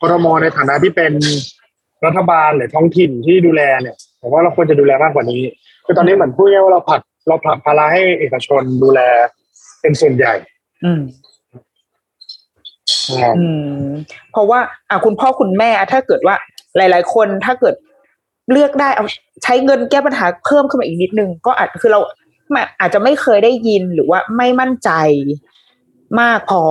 [0.00, 1.12] กรทมในฐานะที่เป็น
[2.06, 5.42] รัฐบาลหรือท้องถิ่นที่ดูแลเนี่ยผมว่าเราควรจะดูแลมากกว่านี้
[5.84, 9.00] คือตอนนี้เหมือนพูดง่ายๆว่าเราผลักเราผลักภาระให้เอกชนดูแล
[9.80, 10.34] เป็นส่วนใหญ่
[10.84, 11.00] อืม
[13.10, 13.46] นะครับอื
[13.80, 13.88] ม
[14.32, 16.36] เพราะว่าอะคุณพ่อคุณแม่อะถ้าเกิดว่า
[16.76, 17.74] หลาย ๆ คนถ้าเกิด
[18.52, 19.04] เลือกได้เอา
[19.44, 22.00] ใช้เงินแก้ปัญหาเพิ่มขึ้นมาอีกนิดนึง ก็อาจคือเรา
[22.50, 24.90] ไม่อาจจะไม่เคยได้ยินหรือว่าไม่มั่นใจ
[26.20, 26.62] มากพอ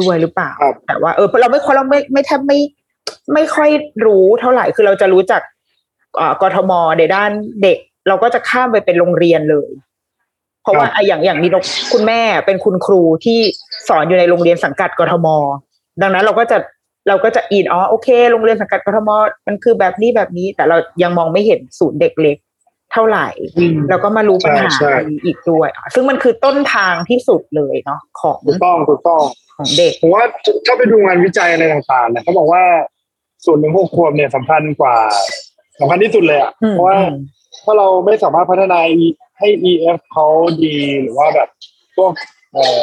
[0.00, 2.58] ด้วยหรือเปล่าครับแต่ว่าเออเราไม่ค่อยเราไม่ไม่แทบไม่
[3.34, 3.70] ไม่ค่อย
[4.06, 5.42] รู้เท่าไหร่คือเราจะรู้จัก
[6.20, 7.30] อ่ากทมในด้าน
[7.62, 9.70] เด็ก เราก็จะข้ามไปเป็นโรงเรียนเลย
[10.62, 13.38] เพราะว่าอะอย่างอย่างนี้นกคุณแม่เป็นคุณครูที่
[13.88, 15.26] สอนอยู่ในโรงเรียนสังกัดกทม
[16.02, 16.58] ดังนั้นเราก็จะ
[17.08, 19.10] เราก็จะอินอ๋อโอเค โรงเรียนสังกัดกทม
[19.46, 22.36] มันคือแบบนี้แบบนี้ แต่เรายังมองไม่เห็นศูนย์เด็กเล็ก
[22.92, 29.22] เท่าไหร่อืมแล้วก็มารู้ปัญหาใช่ใช่อีกด้วยอะซึ่งมันคือต้นทางที่สุดเลยเนาะของถูกต้องถูกต้อง
[29.56, 30.24] ของเด็กผมว่า
[30.66, 32.62] ถ้าไปดูงานวิจัยอะไรต่างๆเนี่ยเขาบอกว่า
[33.44, 34.96] ส่วนหนึ่งหกขวบเนี่ยสำคัญกว่า
[35.80, 37.16] สำคัญที่สุดเลยอะอืมเพราะว่าอืม
[37.64, 38.80] ถ้าเราไม่สามารถพัฒนา
[39.38, 40.26] ให้ EF เขา
[40.64, 41.48] ดีหรือว่าแบบ
[41.96, 42.12] พวก
[42.52, 42.82] เอ่อ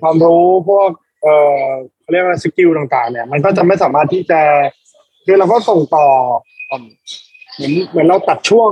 [0.00, 0.88] ความรู้พวก
[1.22, 1.66] เอ่อ
[2.00, 4.40] เขาเรียกว่าสกิลต่างๆ เนี่ย มันก็จะไม่สามารถที่จะ
[5.24, 6.06] คือเราก็ส่งต่อ
[6.70, 6.86] อืม
[7.56, 8.70] เหมือนเหมือนเราตัดช่วง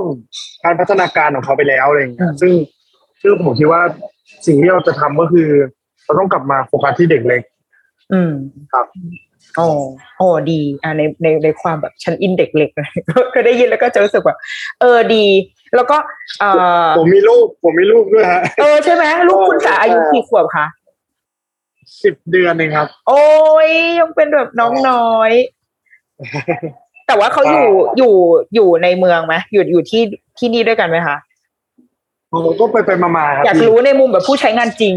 [0.63, 2.53] การพัฒนาการของเขาไปแล้วอะไรอย่างเงี้ยซึ่ง
[3.21, 3.81] ซึ่งผมคิดว่า
[4.45, 5.49] สิ่งที่เราจะทำก็คือ
[6.05, 7.41] เราต้องกลับมาโฟกัสที่เด็กเล็ก
[8.13, 8.31] อืม
[8.73, 8.85] ครับ
[9.57, 9.67] โอ้
[10.17, 14.35] โอ้ดี อ่าในในในความแบบชั้นอินเด็กเล็กนะก็ก็ได้ยินแล้วก็จะรู้สึกว่า
[14.79, 15.25] เออดี
[15.75, 15.97] แล้วก็
[16.39, 16.45] เอ
[16.85, 20.65] อผมมีลูกผมมีลูกด้วยฮะเออใช่ไหมลูกคุณสาอายุกี่ขวบคะ
[22.03, 23.23] สิบเดือนเองครับ โอ้
[23.67, 25.31] ยยังเป็นแบบน้องน้อย
[27.07, 28.13] แต่ว่าเขาอยู่อยู่
[28.55, 30.01] อยู่ในเมืองไหมอยู่อยู่ที่
[30.39, 31.17] ที่นี่ด้วยกันไหมคะ
[32.31, 34.95] ผมก็ไปไปมามาครับ อยากรู้ในมุมแบบผู้ใช้งานจริง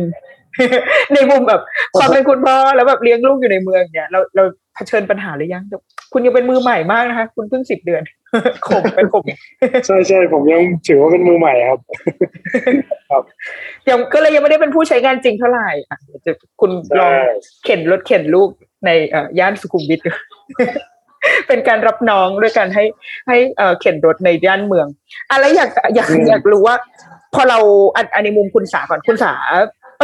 [1.14, 1.61] ในมุมแบบ
[1.99, 5.64] ความเป็นคุณพ่อแล้วแบบเลี้ยงลูกอยู่ในเมืองเนี่ยเราเรา เผชิญปัญหาหรือยัง
[6.12, 8.02] คุณยังเป็นมือใหม่มากนะคะ คุณเพิ่งสิบเดือน
[8.66, 9.24] ข่มไปข่ม
[9.87, 11.80] ใช่ใช่ผมยังถือว่าเป็นมือใหม่ครับ
[13.88, 17.24] ยังก็เลยยังไม่ได้เป็นผู้ใช้งานจริงเท่าไหร่อะเดี๋ยวจะคุณลองใช่
[17.64, 18.48] เข็นรถเข็นลูก
[18.87, 20.00] ในเอ่อย่านสุขุมวิท
[21.48, 22.84] เป็นการรับน้องด้วยการให้
[23.28, 24.87] ให้เอ่อเข็นรถในย่านเมือง
[25.30, 26.76] อะไรอยากอยากอยากรู้ว่า
[27.34, 27.58] พอเรา
[27.96, 29.34] อันอันในมุมคุณสาก่อนคุณสา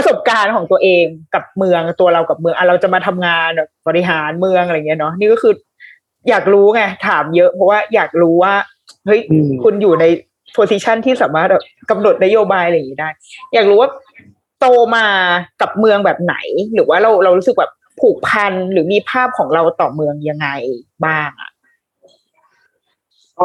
[0.01, 5.55] ประสบการณ์ของตัวเองกับเมืองตัวเรากับเมืองอะเราจะมาทำงานแบบบริหารเมืองอะไรเงี้ยเนาะนี่ก็คือ
[6.29, 8.55] อยากรู้ไงถามเยอะ เพราะว่าอยากรู้ว่า
[9.07, 10.05] เฮ้ยอืมคุณอยู่ใน
[10.55, 13.09] โพสิชันที่สามารถแบบกำหนดนโยบายอะไรอย่างนี้ได้
[13.55, 13.91] อยากรู้ว่า
[14.61, 15.07] โตมา
[15.61, 16.37] กับเมืองแบบไหน
[16.75, 20.49] หรือว่าเราเรารู้สึกแบบผูกพันหรือมีภาพของเราต่อเมืองยังไง
[21.05, 21.51] บ้างอะ
[23.37, 23.43] เอ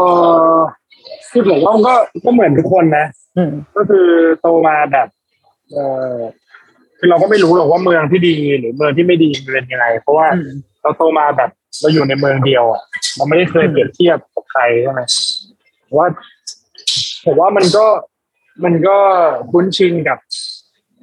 [0.56, 0.58] อ
[1.32, 1.94] คือผมว่าก็
[2.26, 3.06] ก็เหมือนทุกคนนะ
[3.38, 4.08] อืมก็คือ
[4.42, 5.08] โตมาแบบ
[5.74, 5.78] เอ
[6.14, 6.16] อ
[7.00, 11.50] คือเราก็ไม่รู้หรอกว่าเมืองที่ดีหรือเมืองที่ไม่ดีมันเป็นยังไง เพราะว่าอืมเราโตมาแบบ
[11.82, 12.82] เราอยู่ในเมืองเดียวอะ
[13.16, 15.02] เราไม่ได้เคยอืมเปรียบเทียบกับใครใช่ไหม
[15.88, 16.08] ผมว่า
[17.26, 17.86] ผมว่ามันก็
[18.64, 18.98] มันก็
[19.52, 20.20] คุ้นชินกับ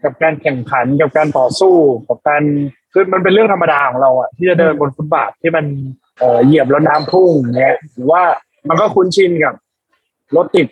[0.04, 1.74] กับการแข่งขันกับการต่อสู้
[2.08, 2.42] กับการ
[2.92, 5.64] คือมันเป็นเรื่องธรรมดาของเราอะที่จะเดินบนฟุตบาทที่มัน
[6.18, 8.22] เอ่อเหยียบแล้วน้ำพุ่งเงี้ยหรือว่า
[8.68, 9.54] มันก็คุ้นชินกับ
[10.36, 10.68] รถติด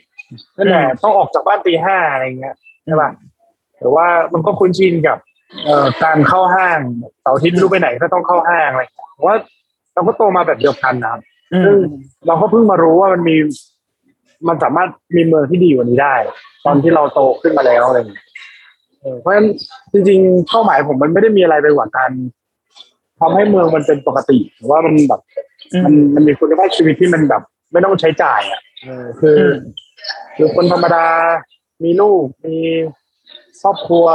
[0.57, 2.55] นั่นแหละต้องออกจากบ้านตีห้าอะไรเงี้ย
[2.85, 3.11] ใช่ป่ะ
[3.81, 5.19] หรือว่ามันก็คุ้นชินกับ
[5.65, 6.79] เอ่อการเข้าห้าง
[7.21, 8.83] เสาร์อาทิตย์ไม่รู้ไปไหนก็ต้องเข้าห้างอะไร
[9.17, 9.37] ผมว่า
[9.95, 11.21] เราก็โตมาแบบเดียวกันนะครับ
[11.53, 11.81] อืซึ่งม
[12.27, 13.37] เราก็เพิ่งมารู้ว่ามันมี
[14.49, 16.15] มันสามารถมีเมืองที่ดีกว่านี้ได้
[16.67, 18.25] ตอนที่เราโตขึ้นมาแล้วอะไรอย่างเงี้ย
[19.01, 19.49] เออเพราะฉะนั้น
[19.93, 22.11] จริงๆเป้าหมายผมมันไม่ได้มีอะไรไปกว่าการ
[23.21, 25.21] ทำให้เมืองมันเป็นปกติหรือว่ามันแบบ
[25.85, 29.53] มันมันมีคุณภาพชีวิตที่มันแบบ ไม่ต้องใช้จ่ายอะเออคืออ
[30.37, 31.07] คือคนธรรมดา
[31.85, 32.57] มีลูกมี
[33.63, 34.07] ครอบครัว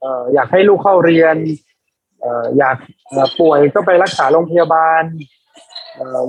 [0.00, 1.36] เอ่ออยากให้ลูกเข้าเรียน
[2.20, 2.76] เอ่ออยาก
[3.40, 5.02] ป่วยก็ไปรักษาโรงพยาบาล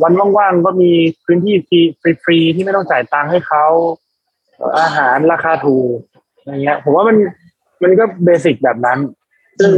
[0.03, 0.91] วันว่างๆก็มี
[1.25, 3.65] พื้นที่ฟรีฟรีๆที่ไม่ต้องจ่ายตังค์ให้เขา
[4.81, 5.97] อาหารราคาถูก
[6.45, 7.17] อย่างเงี้ย ผมว่ามัน
[7.83, 8.99] มันก็เบสิกแบบนั้น
[9.59, 9.71] ซึ่ง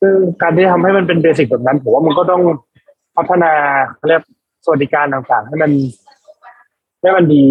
[0.00, 2.42] ซึ่งการที่ทำให้มันเป็นเบสิกแบบนั้นผมว่ามันก็ต้อง
[3.16, 3.52] พัฒนา
[4.08, 4.22] เรียก
[4.64, 5.70] สวัสดิการต่างๆ ให้มัน
[7.00, 7.46] ให้มันดี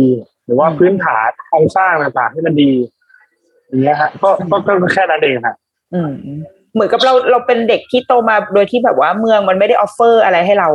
[0.46, 2.72] หรือว่าพื้นฐานโครงสร้างต่างๆ ให้มันดี
[3.74, 5.56] อย่างเงี้ยฮะก็ก็ก็แค่นั้นเองฮะ
[5.94, 6.12] อืม
[6.74, 10.70] เหมือนกับเราเราเป็นเด็กที่โตมาโดยที่แบบว่าเมืองมันไม่ได้ออฟเฟอร์อะไรให้เรา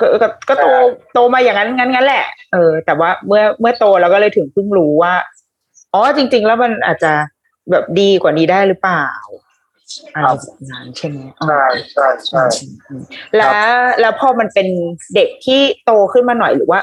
[0.00, 0.80] ก็ก็ก็โตใช่
[1.14, 5.14] โตมาอย่างนั้นงั้นงั้นแหละ เออ แต่ว่าเมื่อเมื่อโตเราก็เลยถึงเพิ่งรู้ว่า
[5.94, 7.12] อ๋อจริง ๆ แล้วมันอาจจะ
[7.70, 9.06] แบบดีกว่านี้ได้หรือเปล่า
[10.14, 11.46] อะไรแบบนั้นใช่ไหมอ๋อ
[11.92, 12.70] ใช่ใช่ใช่
[13.36, 13.52] แล้ว
[14.00, 14.68] แล้วพอมันเป็น
[15.14, 16.80] เด็กที่โตขึ้นมาหน่อยหรือว่า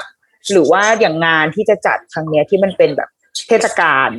[0.52, 3.08] หรือว่าอย่างงานที่จะจัดครั้งเนี้ยที่มันเป็นแบบ
[3.48, 4.10] เทศกาล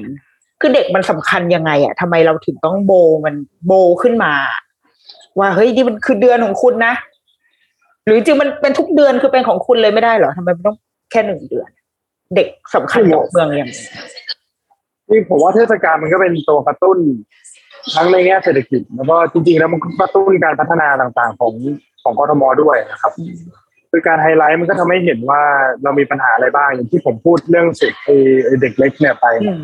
[0.62, 2.92] คือเด็กมันสำคัญยังไงอะทำไมเราถึงต้องโบ
[3.26, 4.34] มันโบขึ้นมา
[5.40, 6.94] ว่าเฮ้ยนี่มันคือเดือนของคุณนะ
[8.06, 10.78] หรือจริงๆมันเป็นทุกเดือนคือเป็นของคุณเลยไม่ได้เหรอทำไมมันต้อง
[11.12, 11.70] แค่หนึ่งเดือน
[12.36, 13.74] เด็กสำคัญกับเมืองยังไง
[15.10, 16.98] นี่ผมว่าเทศกาลมันก็เป็นตัวกระตุ้น
[17.96, 21.54] ทั้งในแง่เศรษฐกิจแล้วก็จริงๆแล้วมันก็กระตุ้นการพัฒนาต่างๆของ
[22.04, 23.12] ของกทมด้วยนะครับ
[23.92, 25.42] คือการไฮไลท์มันก็ทำให้เห็นว่า
[25.84, 28.16] เรามีปัญหาอะไรบ้างอย่างที่ผมพูดเรื่องสิทธิ์ไอ้
[28.46, 29.64] ไอ้เด็กเล็กเนี่ยไปอืม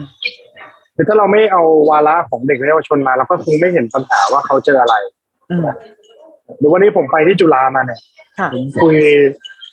[0.95, 4.95] คือถ้าเราไม่เอาวาระของเด็กและเยาวชนมาเราก็คงไม่เห็นปัญหาว่าเขาเจออะไร
[5.49, 5.61] อืม
[6.57, 7.99] หรือวันนี้ผมไปที่จุฬามาเนี่ย
[8.39, 8.95] ค่ะผมคุย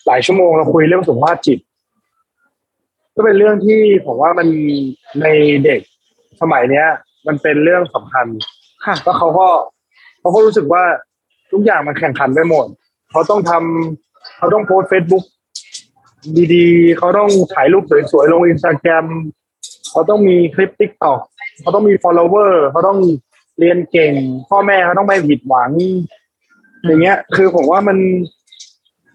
[0.07, 1.59] หลายชั่วโมงเราคุยเรื่องสุขภาพจิต
[3.15, 4.49] ก็เป็นเรื่องที่ผมว่ามัน
[5.23, 5.27] ใน
[5.65, 5.81] เด็ก
[6.41, 6.87] สมัยเนี้ย
[7.27, 8.27] มันเป็นเรื่องสำคัญ
[8.85, 9.49] ค่ะแล้วเขาก็
[10.21, 10.83] เขาก็รู้สึกว่า
[11.53, 12.67] ทุกอย่างมันแข่งขันไปหมด
[13.11, 15.25] เขาต้องทำเขาต้องโพสต์เฟซบุ๊ก
[16.55, 19.07] ดีๆ เขาต้องถ่ายรูปสวยๆลงอินสตาแกรม
[19.91, 21.21] เขาต้องมีคลิปติ๊กต็อก
[21.61, 22.99] เขาต้องมี follower เขาต้อง
[23.59, 24.15] เรียนเก่ง
[24.51, 25.71] พ่อแม่เขาต้องไม่ผิดหวัง
[26.87, 27.99] อย่างเงี้ย คือผมว่ามัน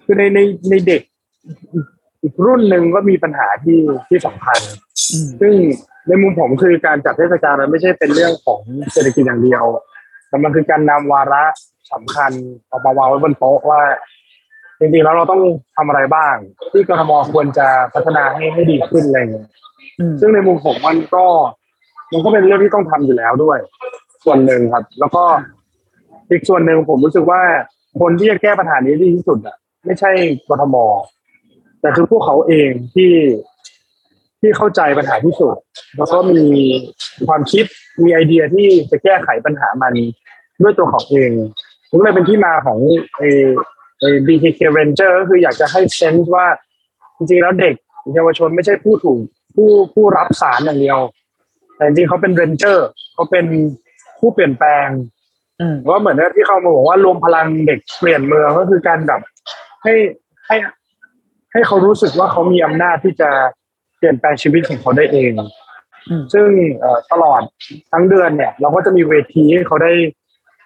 [0.06, 1.02] คือในในในเด็ก
[2.22, 4.60] อีกรุ่นหนึ่งก็มีปัญหาที่ที่สำคัญ
[5.12, 5.54] อืมซึ่ง
[6.08, 9.64] ในมุมผมคือการจัดเทศกาลมันไม่ใช่เป็นเรื่องของเศรษฐกิจอย่างเดียว
[10.30, 11.44] แต่มันคือการนำวาระ
[11.94, 12.32] สำคัญ
[12.68, 13.82] เอามาวางไว้บนโต๊ะว่า
[14.80, 15.42] จริงๆแล้วเราต้อง
[15.78, 16.36] ทำอะไรบ้าง
[16.72, 19.73] ที่กทมควรจะพัฒนาให้ให้ดีขึ้นอะไรอย่างเงี้ยอืม
[20.20, 21.26] ซึ่งในมุมผมมันก็
[22.12, 23.60] มันก็เป็นเรื่องที่ต้องทำอยู่แล้วด้วย
[24.26, 25.24] ส่วนหนึ่งครับ แล้วก็
[26.30, 27.42] อีกส่วนหนึ่งผมรู้สึกว่า
[28.00, 30.12] คนที่จะแก้ปัญหานี้ดีที่สุดอะ ไม่ใช่
[30.50, 30.76] กทม
[31.82, 33.14] แต่คือพวกเขาเองที่
[34.42, 35.56] ที่เข้าใจปัญหาที่สุด
[35.98, 36.44] แล้วก็มี
[37.28, 37.66] ความคิด
[38.04, 39.94] มีไอเดียที่จะแก้ไขปัญหามัน
[40.62, 41.32] ด้วยตัวของเอง
[41.92, 42.80] มันเลยเป็นที่มาของ
[43.20, 43.24] เอ
[44.00, 46.48] เอ BKK Ranger ก็คืออยากจะให้เซนส์ว่า
[47.18, 47.76] จริงๆแล้วเด็ก
[48.14, 49.20] เยาวชนไม่ใช่ผู้ถูก
[49.56, 51.00] ผู้ผู้รับสารอย่างเดียว
[51.76, 53.46] แต่จริงๆเขาเป็นเรนเจอร์เขาเป็น
[54.20, 54.88] ผู้เปลี่ยนแปลง
[55.60, 59.22] อืมว่าเหมือนที่เขามาบอกว่ารวมพลังเด็กเปลี่ยนเมืองก็คือการแบบ
[59.84, 59.94] ให้
[60.48, 60.56] ให้
[61.52, 63.30] ให้เขารู้สึกว่าเขามีอำนาจที่จะ
[63.98, 65.32] เปลี่ยนแปลงชีวิตของเขาได้เอง
[66.10, 66.48] อืมซึ่ง
[66.80, 67.42] เอ่อตลอด
[67.92, 69.92] ทั้งเดือนเนี่ย เราก็จะมีเวทีให้เขาได้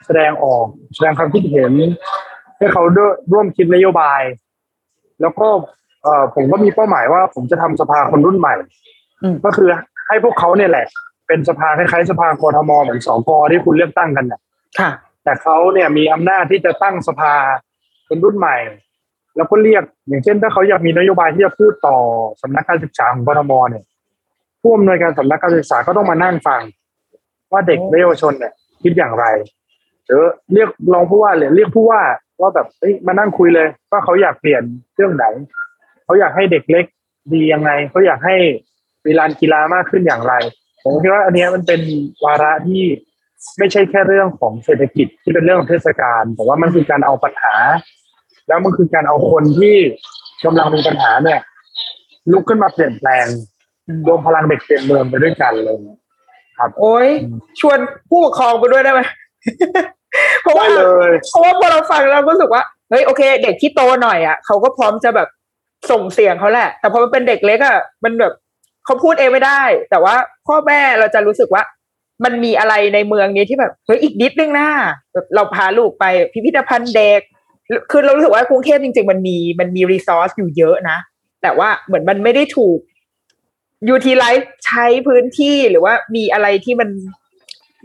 [0.06, 1.72] แสดงออก แสดงความคิดเห็น
[2.58, 4.22] ให้เขาด้วยร่วมคิดนโยบาย
[5.22, 5.48] แล้วก็
[6.04, 8.56] เอ่อผมก็มีเป้าหมายว่า ผมจะทำสภาคนรุ่นใหม่
[9.22, 9.70] อืมก็คือ
[10.08, 10.86] ให้พวกเขาเนี่ยแหละ
[11.28, 14.42] เป็นสภาคล้ายๆสภากทมเหมือนสกที่คุณเลือกตั้งกันเนี่ย
[14.80, 14.92] ค่ะ
[15.24, 17.34] แต่เขาเนี่ยมีอำนาจที่จะตั้งสภา
[18.08, 18.58] คนรุ่นใหม่
[19.36, 21.98] แล้วก็เรียกอย่างเช่น ถ้าเขาอยากมีนโยบายที่จะพูดต่อ
[22.42, 23.84] สำนักการศึกษาของกทมเนี่ย
[24.62, 26.62] ผู้อำนวยการสำนักการศึกษาก็ต้องมานั่งฟัง
[27.52, 29.26] ว่าเด็กและเยาวชนเนี่ยคิดอย่างไร
[30.06, 32.02] หรือเรียกรองผู้ว่าเลยเรียกผู้ว่า
[32.42, 34.64] ว่าแบบเอ้ยมานั่งคุยเลย ว่าเขาอยากเปลี่ยน
[34.96, 35.26] เรื่องไหน
[36.08, 36.86] เขาอยากให้เด็กเล็ก
[37.34, 38.36] ดียังไงเขาอยากให้
[39.06, 40.34] มีลานกีฬามากขึ้นอย่างไร
[40.84, 41.82] ผมคิดว่าอันเนี้ยมันเป็น
[42.26, 42.84] วาระที่
[43.58, 47.56] ไม่ใช่แค่เรื่องของเศรษฐกิจที่เป็นเรื่องของเทศกาลแต่ว่ามันคือการเอาปัญหา
[48.48, 49.76] แล้วมันคือการเอาคนที่
[50.46, 51.40] กำลังมีปัญหาเนี่ย
[52.32, 53.26] ลุกขึ้นมาเปลี่ยนแปลง
[53.88, 55.78] อืมรวมพลังเด็กเปลี่ยนเมืองไปด้วยกันเลย
[56.80, 57.08] โอ้ย
[57.60, 57.78] ชวน
[58.10, 59.02] ผู้ปกครองไปด้วยได้ไหม
[60.42, 65.28] เพราะได้ว่าเลยเพราะว่าพอเราฟังเราก็รู้สึกว่าเฮ้ยโอเค เด็กที่โตหน่อยอะเขาก็พร้อมจะแบบ
[65.92, 68.34] ส่งเสียงเขาแหละ แต่พอมันเป็นเด็กเล็กอะมันแบบ
[68.86, 70.16] เขาพูดเองไม่ได้ แต่ว่า
[70.48, 71.64] พ่อแม่เราจะรู้สึกว่า
[72.24, 74.68] มันมีอะไรในเมืองนี้ที่แบบเฮ้ยอีกนิดนึงนะ
[75.14, 77.22] แบบเราพาลูกไปพิพิธภัณฑ์เด็ก
[77.92, 80.98] คือเรารู้สึกว่ากรุงเทพจริง ๆ มันมีมันมีรีซอสอยู่เยอะนะ
[81.42, 82.80] แต่ว่าเหมือนมันไม่ได้ถูก
[83.88, 86.90] ยูทีไลซ์ใช้พื้นที่หรือว่ามีอะไรที่มัน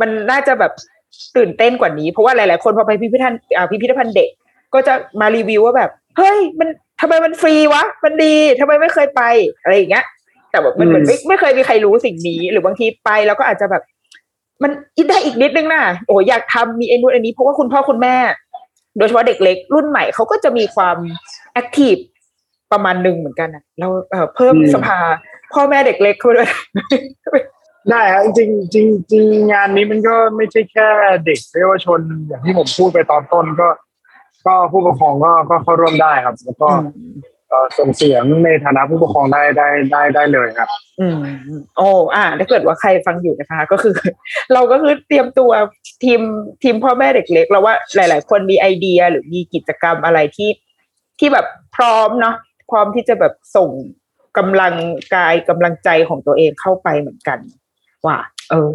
[0.01, 0.73] มันน่าจะแบบ
[1.37, 4.29] ตื่นเต้นกว่านี้ เพราะว่าหลาย ๆ คนพอไปพิพิธภัณฑ์อ่าพิพิธภัณฑ์เด็ก
[4.75, 6.69] ก็จะมารีวิวว่าแบบ เฮ้ย มัน
[7.03, 9.23] ทำไมมันฟรีวะ มันดีทำไมไม่เคยไป
[9.63, 10.05] อะไรอย่างเงี้ย
[10.51, 13.83] แต่แบบมันเหมือนไม่ไม่เคยมีใครรู้สิ่งนี้ หรือบางทีไปแล้วก็อาจจะแบบ
[14.63, 18.17] มันอินได้อีกนิดนึงนะโอ้อยากทำมีไอ้นู่นอันนี้เพราะว่าคุณพ่อคุณแม่
[18.97, 20.97] โดยเฉพาะเด็กเล็ก รุ่นใหม่เขาก็จะมีความ
[21.53, 21.95] แอคทีฟ
[22.73, 24.99] ประมาณหนึ่งเหมือนกันนะเราเอ่อเพิ่มอืมสภา
[25.53, 26.51] พ่อแม่เด็กเล็กเข้าไปด้วย
[27.91, 30.89] ได้ฮะจริงจริงจริงงานนี้มันก็ไม่ใช่แค่
[31.27, 33.69] เด็กเยาวชนอย่างที่ผมพูดไปตอนต้นก็
[34.47, 36.69] ก็ผู้ปกครองก็ก็เข้าร่วมได้ครับ แล้วก็
[37.49, 40.69] เอ่อส่งเสียงในฐานะผู้ปกครองได้ได้ได้ได้เลยครับ
[41.01, 41.19] อืม
[41.77, 43.95] โอ้อ่าถ้าเกิดว่าใครฟังอยู่นะคะ ก็คือ
[44.53, 45.51] เราก็คือเตรียมตัว
[46.05, 46.21] ทีม
[46.63, 50.51] ทีมพ่อแม่เด็กเล็กเราว่าหลาย ๆ คนมีไอเดียหรือมีกิจกรรมอะไรที่
[51.19, 52.35] ที่แบบพร้อมเนาะ
[52.71, 53.71] พร้อมที่จะแบบส่ง
[54.39, 54.75] กำลัง
[55.15, 57.39] กายกำลังใจของตัวเองเข้าไปเหมือนกัน
[58.07, 58.17] ว่า
[58.51, 58.75] เออ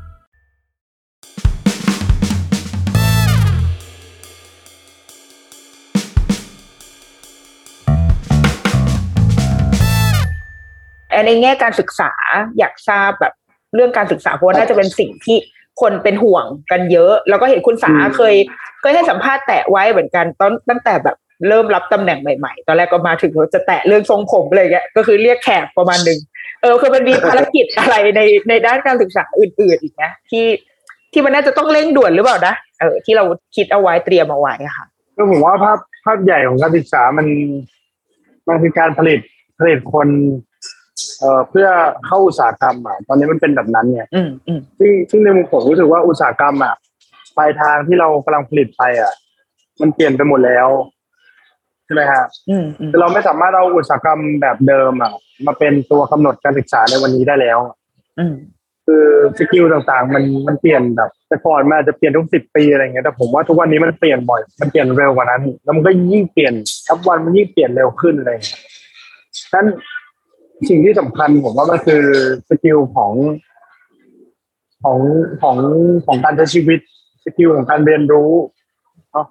[11.25, 12.11] ในแง่การศึกษา
[12.57, 13.33] อยากทราบแบบ
[13.75, 15.37] เรื่องการศึกษาเพราะว่าน่าจะเป็นสิ่งที่
[15.81, 18.35] คนเป็นห่วงกันเยอะ แล้วก็เห็นคุณสาอืมเคย
[18.81, 21.15] เคยให้สัมภาษณ์แตะไว้เหมือนกันตอนตั้งแต่แบบ
[21.47, 26.19] เริ่มรับตำแหน่งใหม่ๆ ตอนแรกก็มาถึงเขาจะแตะเรื่องทรงผมอะไรเงี้ยก็คือเรียกแขกประมาณหนึ่ง
[26.61, 30.45] เออคือมันมีภารกิจอะไรในในด้านการศึกษาอื่น ๆ อีกนะที่
[31.13, 33.23] ที่มันน่าจะต้องเร่งด่วนหรือเปล่านะเออที่เรา
[33.55, 37.27] คิดเอาไว้เตรียมเอาไว้อะค่ะก็ผมว่าภาพภาพใหญ่ของการศึกษามัน
[38.47, 39.19] มันคือการผลิต
[39.59, 40.07] ผลิตคน
[41.19, 41.67] เอ่อเพื่อ
[42.05, 46.73] เข้าอุตสาหกรรมอะตอนนี้มันเป็นแบบนั้นเนี่ยอืมอืมซึ่งซึ่งในมุมผมรู้สึกว่าอุตสาหกรรมอะ
[47.37, 49.13] ปลายทางที่เรากำลังผลิตไปอะ
[49.81, 50.67] มันเปลี่ยนไปหมดแล้ว
[51.85, 55.11] ใช่ไหมฮะอืมอืมคือเราไม่สามารถเอาอุตสาหกรรมแบบเดิมอะ
[55.45, 57.59] มาเป็นตัวกำหนดการศึกษาในวันนี้ได้แล้ว
[58.19, 58.33] อืม
[58.85, 59.05] คือ
[59.37, 66.53] สกิลต่างๆ มันมันเปลี่ยนแบบแต่ก่อนมันอาจจะเปลี่ยนทุกสิบปีอะไรเงี้ยแต่ผมว่าทุกวันนี้มันเปลี่ยนบ่อย มันเปลี่ยนเร็วกว่านั้น แล้วมันก็ยิ่งเปลี่ยน
[66.87, 68.59] ทุกวันมันยิ่งเปลี่ยนเร็วขึ้นอะไรเลย
[69.39, 69.65] ฉะนั้น
[70.69, 72.03] สิ่งที่สำคัญผมว่ามันคือ
[72.49, 73.13] skill ของ
[74.83, 74.99] ของ
[75.41, 75.57] ของ
[76.05, 76.79] ของการใช้ชีวิต
[77.25, 78.31] skill ของการเรียนรู้
[79.11, 79.25] เนาะ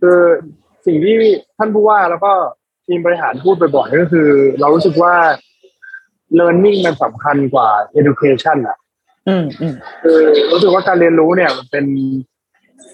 [0.00, 0.18] คือ
[0.86, 1.16] สิ่งที่
[1.58, 2.32] ท่านผู้ว่าแล้วก็
[2.86, 4.28] ทีมบริหารพูดบ่อยๆก็คือ
[4.60, 5.14] เรารู้สึกว่า
[6.38, 7.68] learning มันสำคัญกว่า
[8.00, 8.76] education อะ
[9.28, 10.20] อืมอืมคือ
[10.52, 11.84] รู้สึกว่าการเรียนรู้เนี่ยมันเป็น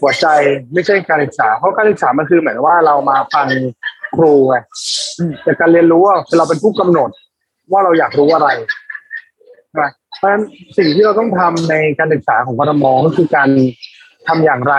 [0.00, 0.26] หัวใจ
[0.72, 3.46] ไม่ใช่การศึกษา เพราะการศึกษามันคือเหมือนว่าเรามาฟัง
[4.16, 4.57] ครูไง
[5.44, 7.11] แต่การเรียนรู้อะเราเป็นผู้กำหนด
[7.72, 8.48] ว่าเราอยากรู้อะไร
[9.80, 10.42] นะเพราะฉะนั้น
[10.76, 13.48] สิ่งที่เราต้องทำในการศึกษาของกทมก็คือการ
[14.28, 14.74] ทำอย่างไร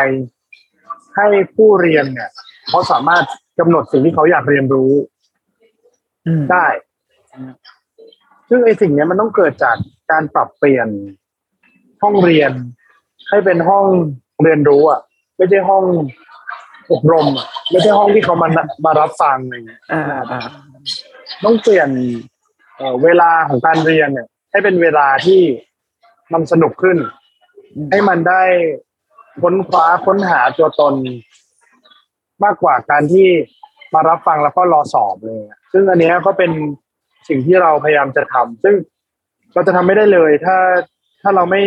[1.15, 2.29] ให้ผู้เรียนเนี่ย
[2.69, 3.23] เขาสามารถ
[3.59, 4.91] กำหนดสิ่งที่เขาอยากเรียนรู้
[6.27, 6.65] อืมได้
[8.49, 9.75] ซึ่งไอ้สิ่งเนี้ยมันต้องเกิดจาก
[10.11, 10.87] การปรับเปลี่ยน
[12.01, 12.51] ห้องเรียน
[13.29, 13.85] ให้เป็นห้อง
[14.43, 15.01] เรียนรู้อะ
[15.37, 15.83] ไม่ใช่ห้อง
[16.91, 18.47] อบรมอะไม่ใช่ห้องที่เขามา
[18.85, 20.41] มารับฟังอะไรอย่างเงี้ยอ่าอ่า
[21.43, 21.89] ต้องเปลี่ยน
[22.81, 25.41] เอ่อเวลาของการเรียนเนี่ย ให้เป็นเวลาที่
[26.33, 26.97] มันสนุกขึ้น
[27.91, 28.43] ให้มันได้
[29.41, 30.93] ค้นคว้าค้นหาตัวตน
[32.43, 33.27] มากกว่าการที่
[33.93, 36.51] มารับฟังแล้วก็รอสอบเลยอะซึ่งอันเนี้ยก็เป็น
[37.29, 38.75] สิ่งที่เราพยายามจะทำซึ่ง
[39.53, 40.57] เราจะทำไม่ได้เลย ถ้า
[41.21, 41.61] ถ้าเราไม่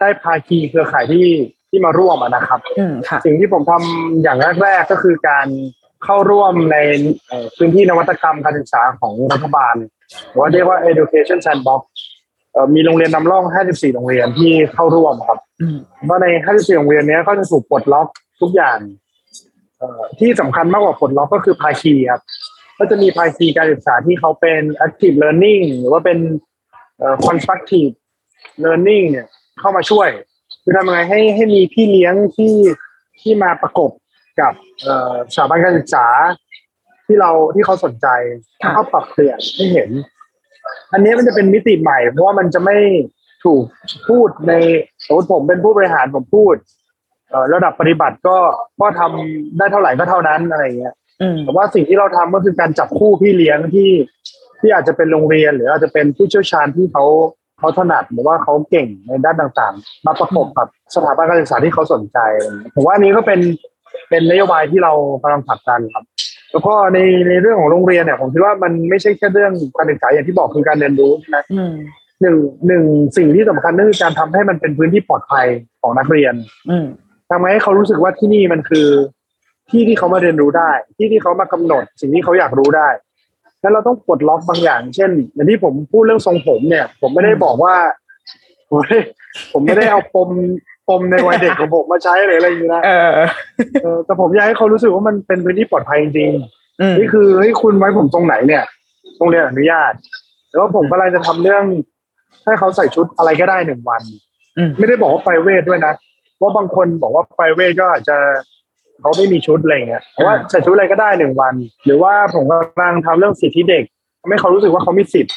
[0.00, 1.28] ได้ภาคีเครือข่ายที่
[1.70, 5.46] ที่มาร่วมอะนะครับอืมค่ะสิ่งที่ผมทำอย่างแรกๆก็คือการ
[6.04, 6.76] เข้าร่วมใน
[7.28, 9.90] เอ่อพื้นที่นวัตกรรมการศึกษาของรัฐบาลหรือ
[10.38, 11.82] ว่าเรียกว่า education sandbox
[12.52, 18.08] เอ่อมีโรงเรียนนำร่อง 54 โรงเรียนที่เข้าร่วมครับอืมก็ใน 54 โรงเรียนเนี้ยก็จะถูกปลดล็อก
[18.40, 18.78] ทุกอย่าง
[19.78, 22.22] เอ่อที่สำคัญมากกว่าปลดล็อกก็คือภาคีครับ
[22.78, 26.18] ก็จะมีภาคีการศึกษาที่เขาเป็น active learning หรือว่าเป็น
[26.98, 27.92] เอ่อ constructive
[28.64, 29.26] learning เนี่ย
[29.60, 30.08] เข้ามาช่วย
[30.62, 32.54] คือทำยังไงให้ให้มีพี่เลี้ยงที่
[33.20, 33.90] ที่มาประกบ
[34.40, 36.06] กับเอ่อสถาบันการศึกษา
[37.06, 38.06] ที่เราที่เขาสนใจ
[38.62, 39.90] ค่ะแล้วก็ปรับเปลี่ยนให้เห็น
[40.92, 42.76] อันนี้มันจะเป็นมิติใหม่ เพราะว่ามันจะไม่
[43.44, 43.64] ถูก
[44.08, 44.52] พูดใน
[45.06, 46.54] สมมติผมเป็นผู้บริหารผมพูด
[47.30, 48.36] เอ่อระดับปฏิบัติก็
[48.80, 53.90] ก็ทำได้เท่าไหร่ก็เท่านั้นอะไรอย่างเงี้ยอืมแต่ว่าสิ่งที่เราทำก็คือการจับคู่พี่เลี้ยงที่
[54.60, 57.04] ที่อาจจะเป็นโรงเรียน หรืออาจจะเป็นผู้เชี่ยวชาญที่เขา
[57.58, 62.18] เขาถนัดหรือว่าเขาเก่งในด้านต่างๆ มาประกบกับสถาบันการศึกษาที่เขาสนใจ
[62.74, 63.40] ผมว่าอันนี้ก็เป็น
[64.10, 66.04] เป็นนโยบายที่เรากำลังผลักดันครับ
[66.54, 71.72] แล้วก็ในในเรื่องของโรงเรียนเนี่ยผมคิดว่ามันไม่ใช่แค่เรื่องการศึกษาอย่างที่บอกคือการเรียนรู้ใช่ไหมอืม
[72.22, 72.36] หนึ่ง
[72.66, 72.84] หนึ่ง
[73.16, 75.46] สิ่งที่สำคัญก็คือการทำให้มันเป็นพื้นที่ปลอดภัย
[75.82, 76.34] ของนักเรียน
[76.70, 76.86] อืม
[77.30, 78.88] ทำให้เขารู้สึกว่าที่นี่มันคือ
[79.70, 82.88] ที่ที่เขามาเรียนรู้ได้ ที่ที่เขามากำหนด สิ่งที่เขาอยากรู้ได้
[83.60, 87.74] แล้วเราต้องปลดล็อกบางอย่าง เช่นอย่างที่ผมพูดเรื่องทรงผมเนี่ย ผมไม่ได้บอกว่า
[88.70, 89.00] ผมไม่ได้
[89.52, 90.28] ผมไม่ได้เอาปม
[90.88, 93.10] ปมในวัยเด็กของผมมาใช้หรืออะไรอย่างนี้นะเออ
[93.82, 98.64] เออแต่ผมอยากให้เขารู้สึกว่ามันเป็นพื้นที่ปลอดภัยจริงๆอืมนี่คือเฮ้ยคุณไว้ผมตรงไหนเนี่ย
[99.18, 99.92] โรงเรียนอนุญาต
[100.50, 101.64] แล้วผมกำลังจะทำเรื่อง
[102.44, 104.02] ให้เขาใส่ชุดอะไรก็ได้หนึ่งวัน
[104.58, 105.92] อืมไม่ได้บอกว่าไปเวทด้วยนะ
[106.40, 108.16] ว่าะบางคนบอกว่าไปเวทก็อาจจะ
[109.00, 113.84] เขาไม่มีชุดอะไรเงี้ยแต่ว่าใส่ชุดอะไรก็ได้หนึ่งวัน หรือว่าผมกำลังทำเรื่องสิทธิเด็ก
[114.20, 115.34] ทำให้เขารู้สึกว่าเขามีสิทธิ์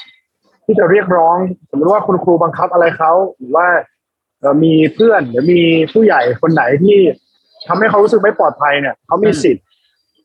[0.66, 1.38] ที่จะเรียกร้อง
[1.72, 3.86] สมมติว่าคุณครูบังคับอะไรเขาหรือว่าเอ่อ
[4.64, 5.62] มีเพื่อนหรือมี
[5.94, 6.98] ผู้ใหญ่คนไหนที่
[7.68, 9.66] ทำให้เขารู้สึกไม่ปลอดภัยเนี่ยเขามีสิทธิ์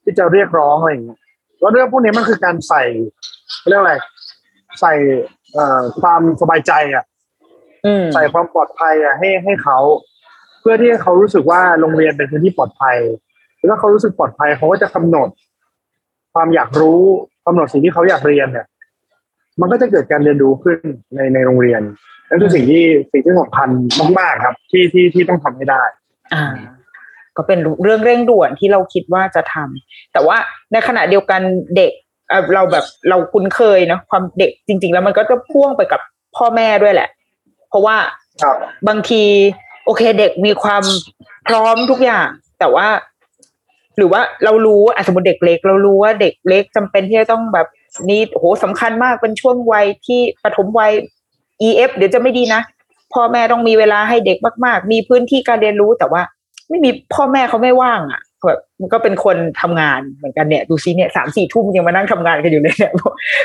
[0.03, 1.19] ที่จะเรียกร้องอะไรอย่างเงี้ย
[1.61, 2.83] แล้วเรื่องพวกนี้มันคือการใส่
[3.69, 3.95] เรื่องอะไร
[4.81, 4.93] ใส่
[5.55, 7.05] เอ่อความสบายใจอะ
[7.87, 9.79] อืมใส่ความปลอดภัยอะให้ให้เขา
[10.61, 12.97] เพื่อที่ให้เขารู้สึกว่าโรงเรียนเป็นพื้นที่ปลอดภัย
[13.57, 15.29] แล้วถ้าเขารู้สึกปลอดภัยเขาก็จะกำหนด
[16.35, 17.01] ความอยากรู้
[17.47, 18.67] กำหนดสิ่งที่เขาอยากเรียนเนี่ย
[19.61, 20.79] มันก็จะเกิดการเรียนรู้ขึ้น
[21.15, 21.83] ในในโรงเรียน
[22.33, 23.69] นั่นคือสิ่งที่สิ่งที่สำคัญ
[24.19, 25.83] มาก ๆ ครับ ที่ที่ที่ต้องทำให้ได้
[26.35, 26.45] อ่า
[27.37, 30.37] ก็เป็นเรื่องเร่งด่วนที่เราคิดว่าจะทำแต่ว่า
[30.73, 31.41] ในขณะเดียวกัน
[31.77, 31.93] เด็ก
[32.29, 36.01] เอ่อเราแบบเราคุ้นเคยเนาะความเด็กจริง ๆ แล้วมันก็จะพ่วงไปกับ
[36.37, 37.09] พ่อแม่ด้วยแหละ
[37.69, 37.97] เพราะว่า
[38.43, 38.57] ครับ
[38.89, 39.23] บางที
[39.85, 40.85] โอเคเด็กมีความ
[41.49, 42.27] พร้อมทุกอย่าง
[42.61, 42.89] แต่ว่า
[43.97, 47.67] หรือว่าเรารู้อะสมมติเด็กเล็ก เรารู้ว่าเด็กเล็กจำเป็นที่จะต้องแบบ
[48.09, 50.93] นี่โอ้โหสำคัญมากเป็นช่วงวัยที่ปฐมวัย
[51.67, 52.61] EF เดี๋ยวจะไม่ดีนะ
[53.13, 56.23] พ่อแม่ต้องมีเวลาให้เด็กมาก ๆ มีพื้นที่การเรียนรู้แต่ว่า
[56.69, 62.93] ไม่มีพ่อแม่เขาไม่ว่างอะแบบมันก็เป็นคนทำงานเหมือนกันเนี่ย ดูซิเนี่ยสามสี่ทุ่มยังมานั่งทำงานกันอยู่เลยเนี่ย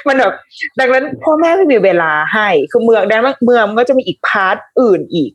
[0.08, 0.34] มันแบบ
[0.80, 5.32] ดังนั้นพ่อแม่ไม่มีเวลาให้คือเมืองดังนั้นเมืองมันก็จะมีอีกพาร์ทอื่นอีก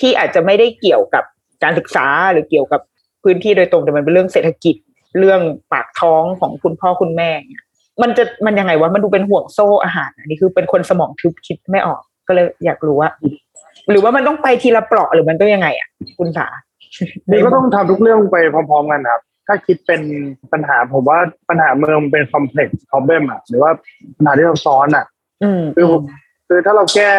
[0.00, 1.24] ที่อาจจะไม่ได้เกี่ยวกับ
[1.62, 2.80] การศึกษาหรือเกี่ยวกับ
[3.24, 4.76] พื้นที่โดยตรงแต่มันเป็นเรื่องเศรษฐกิจ
[5.18, 5.40] เรื่อง
[5.72, 7.62] ปากท้องของคุณพ่อคุณแม่เนี่ย
[8.02, 13.10] มันจะมันยังไงวะมันดูเป็นห่วงโซ่อาหารอันนี้คือเป็นคนสมองทึบคิดไม่ออก ก็เลยอยากรู้ว่า
[13.90, 15.88] หรือว่ามันต้องไปทีละเปราะหรือมันต้องยังไง อะ
[16.18, 16.46] คุณสา
[17.30, 20.02] นี่ก็ต้องทำทุกเรื่องไปพร้อมๆกันครับ ถ้าคิดเป็น
[20.52, 23.70] ปัญหาผมว่าปัญหาเมืองมันเป็น complex problem อะหรือว่า
[24.16, 25.04] ปัญหาที่ซับซ้อนอะ
[25.42, 26.02] อืมคือผม
[26.48, 27.10] คือถ้าเราแก้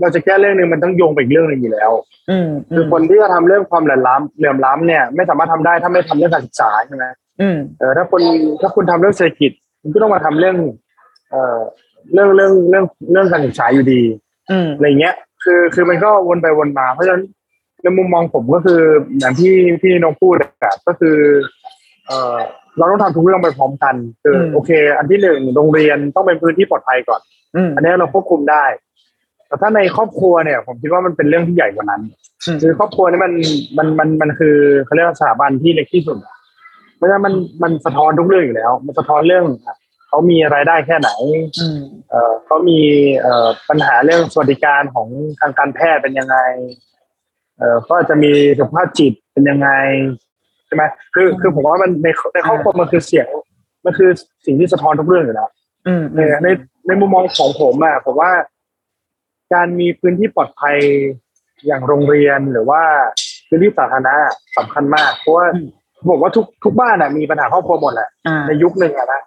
[0.00, 1.90] เราจะแก้เรื่องหนึ่งมันต้องโยงไปอีกเรื่องหนึ่งอยู่แล้ว
[2.30, 7.04] อืมคือคนที่จะทำเรื่องความเหลื่อมล้ำเหลื่อมล้ำเนี่ย ไม่สามารถทำได้ถ้าไม่ทำเรื่องการศึกษาใช่ไหม
[7.40, 8.22] อืมเออถ้าคน
[8.60, 10.56] ถ้าคุณทำเรื่องเศรษฐกิจคุณก็ต้องมาทำเรื่อง
[11.30, 11.58] เอ่อ
[12.12, 14.00] เรื่องเรื่องเรื่องเรื่องการศึกษาอยู่ดี
[14.50, 17.22] อืมอะไรเงี้ย คือคือมันก็วนไปวนมาเพราะฉะนั้น
[17.82, 18.80] ในมุมมองผมก็คือ
[19.18, 19.52] อย่างที่
[19.82, 21.16] พี่นงพูดอะก็คือ
[22.06, 22.36] เอ่อ
[22.78, 27.20] เราต้องทำทุกเรื่องไปพร้อมกันคืออมโอเค อันที่หนึ่งโรงเรียนต้องเป็นพื้นที่ปลอดภัยก่อน
[27.56, 28.64] อืมอันนี้เราควบคุมได้
[29.46, 32.02] แต่ถ้าในครอบครัวเนี่ย ผมคิดว่ามันเป็นเรื่องที่ใหญ่กว่านั้น
[32.46, 33.32] อืมคือครอบครัวนี่มัน
[33.78, 36.36] มันมันมันคือเขาเรียกว่าสถาบันที่เล็กที่สุดอะ
[36.96, 39.44] เพราะฉะนั้นมันมันสะท้อนทุกเรื่องอยู่แล้ว มันสะท้อนเรื่อง
[40.12, 41.10] เขามีรายได้แค่ไหน
[41.60, 42.80] อืมเอ่อเขามี
[43.20, 45.08] เอ่อปัญหาเรื่องสวัสดิการของ
[45.40, 46.36] ทางการแพทย์เป็นยังไง
[47.58, 49.68] เอ่อเขาอาจจะมีสุขภาพจิตเป็นยังไง
[50.66, 50.82] ใช่ไหม
[51.14, 53.28] คือคือผมว่ามันในในครอบครัวมันคือเสียง
[53.84, 54.10] มันคือ
[54.46, 55.48] สิ่งที่สะท้อนทุกเรื่องอยู่แล้ว
[55.86, 56.48] อืมในใน
[56.86, 58.30] ในมุมมองของผมอะผมว่า
[59.54, 60.76] การมีพื้นที่ปลอดภัย
[61.66, 62.82] อย่างโรงเรียนหรือว่า
[63.48, 64.14] พื้นที่สาธารณะ
[64.56, 65.46] สำคัญมาก เพราะว่า
[66.08, 69.22] ผมว่าทุกทุกบ้านอะมีปัญหาครอบครัวหมดแหละอ่าในยุคหนึ่งอะนะ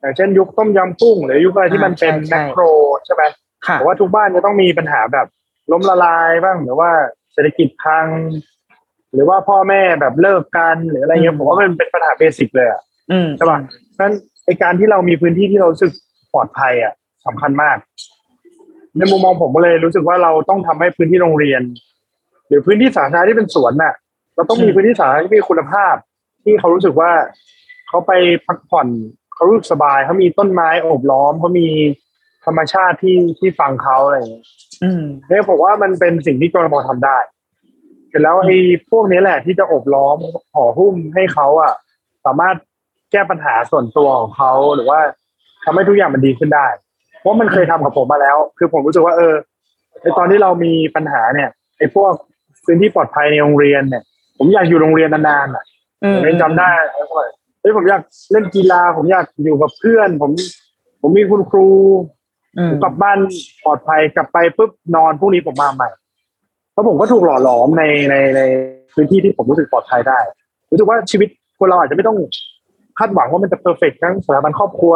[0.00, 2.62] อย่างเช่นยุคต้มยำกุ้งหรือยุคอะไรที่มันเป็นใช่ใช่แมคโคร
[3.06, 3.22] ใช่ไหม
[3.66, 5.26] ค่ะผมว่าทุกบ้านจะต้องมีปัญหาแบบ
[5.72, 6.90] ล้มละลายบ้างหรือว่า
[7.32, 8.06] เศรษฐกิจพัง
[9.12, 12.80] หรือว่าพ่อแม่แบบเลิกกันหรืออะไรเงี้ยผมว่ามันเป็นปัญหาเบสิกเลยอะ
[13.10, 13.58] อืมใช่ป่ะ
[14.00, 14.12] นั้น
[14.44, 15.92] ไอการที่เรามีพื้นที่ที่เรารู้สึก
[16.34, 16.92] ปลอดภัยอะ
[17.26, 17.76] สำคัญมาก
[18.96, 21.62] ในมุมมองผมก็เลยรู้สึกว่าเราต้องทำให้พื้นที่โรงเรียน
[22.48, 23.94] หรือพื้นที่สาธารณะที่เป็นสวนน่ะ
[24.34, 25.94] เราต้องมีพื้นที่สาธารณะที่มีคุณภาพ
[26.44, 27.10] ที่เขารู้สึกว่า
[27.88, 28.12] เขาไป
[28.46, 28.88] พักผ่อน
[29.38, 31.68] เขารู้สึกสบายเขามีต้นไม้โอบล้อมเขามี
[32.46, 34.44] ธรรมชาติที่ที่ฟังเขาอะไรอย่างเงี้ย
[34.82, 37.18] อืมเนี่ยผมว่ามันเป็นสิ่งที่กรมทำได้
[38.08, 38.56] เสร็จแล้วไอ้
[38.90, 40.16] พวกนี้แหละที่จะโอบล้อม
[40.54, 41.72] ห่อหุ้มให้เขาอะ
[42.26, 42.56] สามารถ
[43.12, 45.00] แก้ปัญหาส่วนตัวของเขาหรือว่า
[45.64, 46.66] ทำให้ทุกอย่างมันดีขึ้นได้
[47.18, 49.34] เพราะมันเคยทำกับผมมาแล้ว คือผมรู้สึกว่าเออ
[50.02, 52.12] ในตอนที่เรามีปัญหาเนี่ยไอ้พวก
[52.64, 54.02] พื้นที่ปลอดภัยในโรงเรียนเนี่ย
[54.38, 55.64] ผมอยากอยู่โรงเรียนนานๆอะ
[56.02, 56.70] อืมผมยังจำได้
[57.60, 58.02] เฮ้ยผมอยาก
[58.32, 60.30] เล่นกีฬา ผมอยากอยู่กับเพื่อน ผม
[61.00, 61.68] ผมมีคุณครู
[62.58, 63.18] อืมผมกลับบ้าน
[63.64, 65.88] ปลอดภัยกลับไปปุ๊บนอนพรุ่งนี้ผมมาใหม่
[66.72, 68.40] เพราะผมก็ถูกหล่อหลอมในในใน
[68.94, 70.18] พื้นที่ที่ผมรู้สึกปลอดภัยได้
[70.70, 71.28] รู้สึกว่าชีวิต
[71.58, 72.18] คนเราอาจจะไม่ต้อง
[72.98, 74.94] คาดหวังว่ามันจะเพอร์เฟกทั้งสถาบันครอบครัว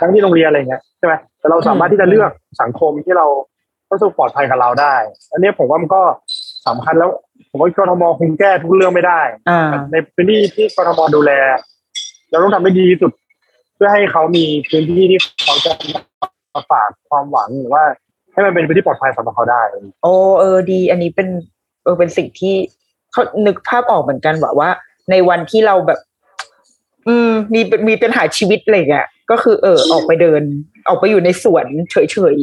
[0.00, 2.30] ทั้งที่โรงเรียนอะไรเงี้ยใช่ไหมแต่เราสามารถที่จะเลือก
[2.62, 3.26] สังคมที่เรา
[3.90, 4.94] รู้สึกปลอดภัยกับเราได้
[5.32, 6.02] อันนี้ผมว่ามันก็
[6.68, 7.10] สำคัญแล้ว
[7.50, 11.32] ผมว่ากรทมคงแก้ทุกเรื่องไม่ได้อ่าในพื้นที่ที่กรทมดูแล
[12.32, 13.12] เราต้องทำให้ดีที่สุด
[13.74, 15.72] เพื่อให้เขามีพื้นที่ที่เขาจะ
[16.54, 17.84] มาฝากความหวังหรือว่า
[18.32, 19.62] ให้มันเป็นพื้นที่ปลอดภัยสำหรับเขาได้
[20.02, 21.28] โอ้เออดี อันนี้เป็น
[21.82, 22.54] เออเป็นสิ่งที่
[23.12, 24.70] เขานึกภาพออกเหมือนกันว่าว่า
[25.10, 25.98] ในวันที่เราแบบ
[27.06, 30.42] อืม มีมีปัญหาชีวิตอะไรอย่างเงี้ยก็คือเออออกไปเดิน
[30.88, 32.36] ออกไปอยู่ในสวนเฉย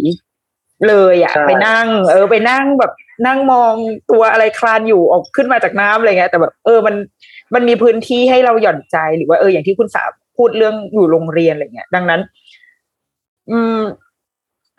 [0.87, 2.91] เลยอะใช่ไปนั่ง เออ ไปนั่งแบบ
[3.27, 3.73] นั่งมอง
[4.11, 6.95] ตัวอะไรคลานอยู่ออกขึ้นมาจากน้ำอะไรเงี้ยแต่แบบเออมัน
[7.53, 10.03] มันมีพื้นที่ให้เราหย่อนใจหรือว่าเอออย่างที่คุณสา
[10.37, 12.21] พูดเรื่องอยู่โรงเรียนอะไรเงี้ย ดังนั้น
[13.51, 13.79] อืม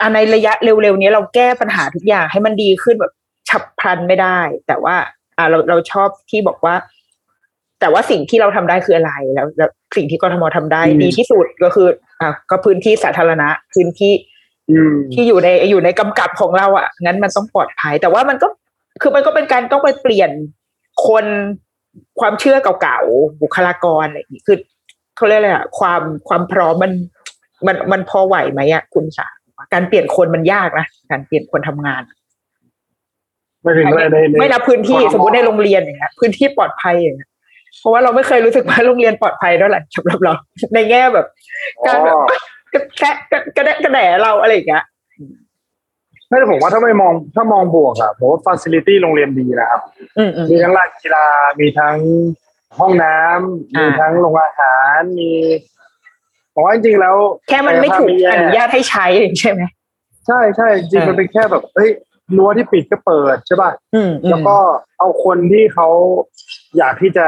[0.01, 3.11] อันในระยะเร็วๆนี้เราแก้ปัญหาทุกอย่างให้มันดีขึ้นแบบ
[3.49, 4.95] ฉับพลันไม่ได้ แต่ว่า
[5.37, 6.75] อ่าเราเราชอบที่บอกว่า
[7.79, 11.87] แต่ว่าสิ่งที่เราทำได้คืออะไรแล้วแล้วสิ่งที่กทมทำได้อืมดีที่สุดก็คือ
[12.21, 14.30] อะก็พื้นที่สาธารณะ พื้นที่อืม
[15.13, 18.47] ที่อยู่ในอยู่ในกำกับของเราอะงั้นมันต้องปลอดภัย แต่ว่ามันก็
[19.01, 20.31] คือมันก็เป็นการต้องไปเปลี่ยน
[21.07, 21.25] คน
[22.19, 24.57] ความเชื่อเก่าๆบุคลากรอะไรอย่างนี้คือ
[25.15, 26.91] เขาเรียกอะไรอะความความพร้อมมัน
[27.67, 29.27] มันมันพอไหวไหมอะคุณสา
[29.73, 32.03] การเปลี่ยนคนมันยากนะการเปลี่ยนคนทำงาน
[33.61, 37.29] ไม่ถึงในในในไม่นับพื้นที่ความสมมติในโรงเรียนอย่างเงี้ยพื้นที่ปลอดภัยอย่างเงี้ย
[37.79, 40.33] เพราะว่าเราไม่เคยรู้สึกว่าโรงเรียนปลอดภัยเท่าไหร่สำหรับเรา
[40.73, 41.27] ในแง่แบบ
[41.87, 42.27] การแบบอ๋อ
[42.73, 43.15] กระแทะ
[43.57, 44.85] กระแดะกระแดะเราอะไรอย่างเงี้ย
[46.27, 49.81] ไม่แต่ผมว่าถ้าไม่มองถ้ามองบวกอะผมว่าฟ a ซิลิตี้โรงเรียนดีนะครับ
[50.49, 51.27] มีทั้งลานกีฬา
[51.59, 51.97] มีทั้ง
[52.79, 55.31] ห้องน้ำอ่ามีทั้งโรงอาหาร มี
[56.53, 57.15] ผมว่าจริงๆแล้ว
[57.49, 59.07] แค่มันไม่ถูกแย่อนุญาตให้ใช้
[59.39, 59.61] ใช่ไหม
[60.27, 61.89] ใช่ใช่จริงมันเป็นแค่แบบเฮ้ย
[62.37, 63.71] รั้วที่ปิดก็เปิดใช่ป่ะ
[64.29, 64.57] แล้วก็
[64.99, 65.87] เอาคนที่เขา
[66.77, 67.27] อยากที่จะ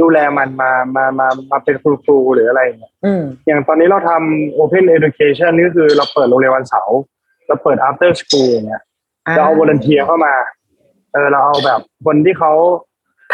[0.00, 6.98] ดูแลมันมามามามาเป็นครูครูหรืออะไรอย่างเงี้ยอืมอย่างตอนนี้เราทำ Open Education นี่ก็คือเราเปิดโรงเรียนวันเสาร์
[7.46, 8.82] เราเปิด After School อย่างเงี้ย
[9.34, 10.34] เราเอา volunteer เข้ามา
[11.12, 12.52] เออเราเอาแบบคนที่เขา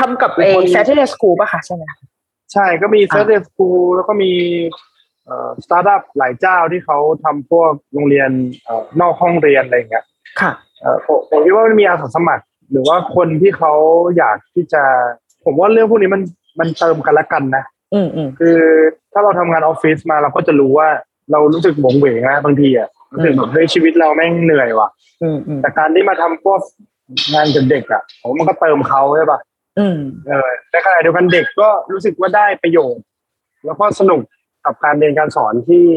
[0.00, 1.84] ทำกับเป็นเอคน Saturday School ป่ะคะใช่ไหม
[2.52, 4.32] ใช่ก็มี Saturday School แล้วก็มี
[5.26, 8.30] เอ่อสตาร์ทอัพหลายเจ้าที่เขาทำพวกโรงเรียน
[8.64, 10.04] เอ่อนอกห้องเรียนอะไรอย่างเงี้ย
[10.40, 13.72] ค่ะเอ่อผมผมคิดว่ามันมีอาสาสมัคร หรือว่าคนที่เขา
[14.16, 14.84] อยากที่จะ
[15.44, 16.22] ผมว่าเรื่องพวกนี้มัน
[16.60, 17.64] มันเติมกันละกันนะ
[17.94, 18.58] อืมอืมคือ
[19.12, 20.88] ถ้าเราทำงานออฟฟิศมาเราก็จะรู้ว่า
[21.32, 24.88] เรารู้สึกหมงเหวงนะบางทีอะรู้สึกแบบเฮ้ยชีวิตเราแม่งเหนื่อยว่ะ
[25.22, 26.60] อืมอืมแต่การที่มาทำพวก
[27.34, 29.40] งานกับเด็กอะผมว่ามันก็เติมเขาใช่ป่ะ
[29.78, 33.04] อืมเออในขณะเดียวกันเด็กก็รู้สึกว่าได้ประโยชน์
[33.66, 34.20] แล้วก็สนุก
[34.64, 35.88] กับการเรียนการสอนที่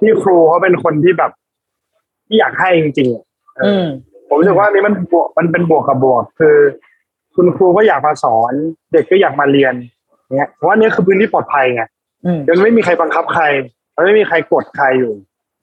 [0.00, 1.30] ที่ครูเขาเป็นคนที่แบบ
[2.28, 3.24] ที่อยากให้จริงๆอะ
[3.56, 3.86] เอออือม
[4.28, 6.56] ผมรู้สึกว่าอันนี้มันบวกมันเป็นบวกกับบวก คือ
[7.40, 8.52] คุณครูก็อยากมาสอน
[8.92, 9.74] เด็กก็อยากมาเรียน
[10.36, 11.82] เนี่ยเพราะว่านี่คือพื้นที่ปลอดภัยไง
[12.24, 13.44] อืมมันไม่มีใครบังคับใคร
[13.96, 15.14] มันไม่มีใครกดใครอยู่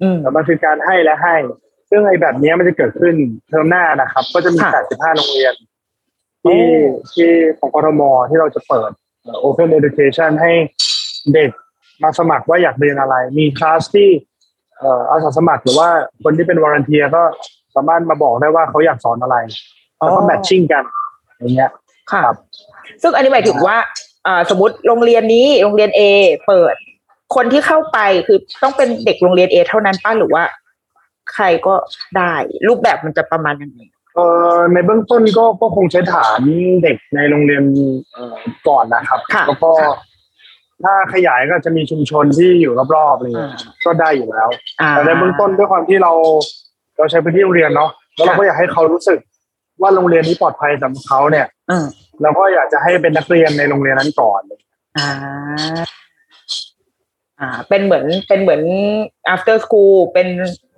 [0.01, 1.35] อืมแต่มันคือการให้และให้
[1.89, 3.15] ซึ่งไอ้แบบนี้มันจะเกิดขึ้น
[3.49, 5.53] เทอมหน้านะครับ ก็จะมีค่ะ85 โรงเรียน
[6.43, 8.91] ที่โอ้ที่ของกทมที่เราจะเปิด
[9.23, 10.51] เอ่อ Open Education ให้
[11.33, 11.49] เด็ก
[12.03, 14.09] มาสมัครว่าอยากเรียนอะไร มีคลาสที่
[14.79, 15.89] เอ่ออาสาสมัครหรือว่า
[16.23, 17.23] คนที่เป็น volunteer ก็
[17.75, 19.37] สามารถมาบอกได้ว่าเขาอยากสอนอะไร
[19.97, 20.83] แล้วก็แมทชิ่งกัน
[21.37, 21.71] อย่างเงี้ย
[22.11, 22.37] ค่ะครับ
[23.01, 23.77] ซึ่งอันนี้หมายถึงว่า
[24.27, 26.01] อ่าสมมติโรงเรียนนี้โรงเรียน A
[26.47, 26.75] เปิด
[27.35, 30.43] คนที่เข้าไปคือต้องเป็นเด็กโรงเรียน A เท่านั้นป้าหรือว่า
[31.33, 31.75] ใครก็
[32.17, 32.33] ได้
[32.67, 33.79] รูปแบบมันจะประมาณยังไง
[34.15, 36.41] เอ่อในเบื้องต้นก็ก็คงใช้ฐาน
[36.83, 37.63] เด็กในโรงเรียน
[38.13, 38.35] เอ่อ
[38.67, 39.95] ก่อนนะครับค่ะแล้วก็ค่ะ
[40.83, 44.49] ถ้าขยายก็จะมีชุมชนที่อยู่รอบๆอะไรเงี้ยอ่าก็ได้อยู่แล้ว
[44.81, 46.11] อ่าแต่ในเบื้องต้นด้วยความที่เรา
[46.97, 49.19] เราใช้พื้นที่โรงเรียนเนาะแล้วเราก็อยากให้เขารู้สึก
[49.81, 51.85] ว่าโรงเรียนนี้ปลอดภัยสำหรับเขาเนี่ยอืม
[52.21, 54.41] เราก็อยากจะให้เป็นนักเรียนในโรงเรียนนั้นก่อน
[54.97, 55.09] อ่า
[57.39, 58.61] อ่า เป็นเหมือนเป็นเหมือน
[59.33, 60.27] after school เป็น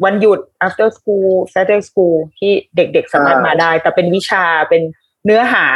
[0.05, 4.81] วันหยุด after school Saturday school ที่เด็กๆสามารถใช่มาได้ แต่เป็นวิชาเป็น
[5.25, 5.67] เนื้อหา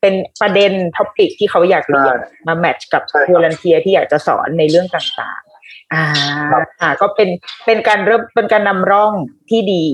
[0.00, 6.04] เป็นประเด็น topic ที่เขาอยากเรียนใช่มา match กับใช่ครับ volunteer ที่อยากจะสอนในเรื่องต่างๆ อ่า
[6.52, 7.28] ครับอ่าก็เป็น
[7.66, 9.12] เป็นการเริ่มเป็นการนำร่อง
[9.50, 9.84] ที่ดี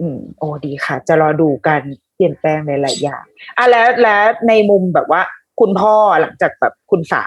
[0.00, 1.82] อืมโอ้ดีค่ะ จะรอดูการ
[2.14, 3.24] เปลี่ยนแปลงในหลายอย่าง
[3.58, 5.22] อะแล้วแล้วในมุมแบบว่า
[5.60, 7.24] คุณพ่อหลังจากแบบคุณสา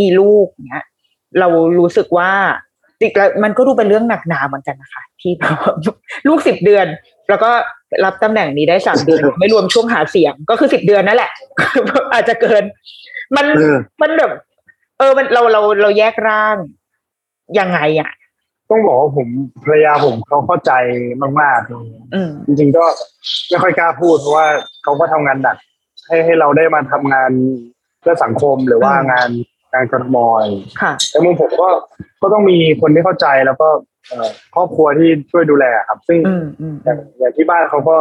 [0.00, 0.86] มีลูกเนี้ย
[1.40, 1.48] เรา
[1.78, 2.30] รู้สึกว่า
[3.00, 5.32] จอีกแล้วมันก็ดูเป็นเรื่องหนักหนาเหมือนกันนะคะ ที่
[6.28, 6.86] ลูกสิบเดือน
[7.28, 7.50] แล้วก็
[8.04, 11.30] รับตำแหน่งนี้ได้สามเดือน ไม่รวมช่วงหาเสียงก็คือสิบเดือนนั่นแหละ
[12.12, 12.62] อาจจะเกิน
[13.36, 14.32] มันเออมันแบบ
[14.98, 16.56] เออมันเราเราเราแยกร่าง
[17.58, 18.10] ยังไงอะ
[18.70, 19.28] ต้องบอกว่าผม
[19.64, 20.72] ภรรยาผมเขาเข้าใจ
[21.40, 22.84] มากๆอืมจริงๆก็
[23.48, 24.46] ไม่ค่อยกล้าพูดเพราะว่า
[24.82, 25.56] เขาก็ทำงานหนัก
[26.06, 27.30] ให้ให้เราได้มาทำงาน
[28.00, 29.28] เพื่อสังคมหรือว่าอืมงาน
[29.72, 31.68] งานกรทมอะไรอย่างเงี้ยค่ะแต่มุมผมก็
[32.22, 33.68] ก็ต้องมีคนที่เข้าใจแล้วก็
[34.08, 37.96] เอ่อครอบครัวที่ช่วยดูแลครับ ซึ่งอืมอืมอย่างอย่างที่บ้านเขาก็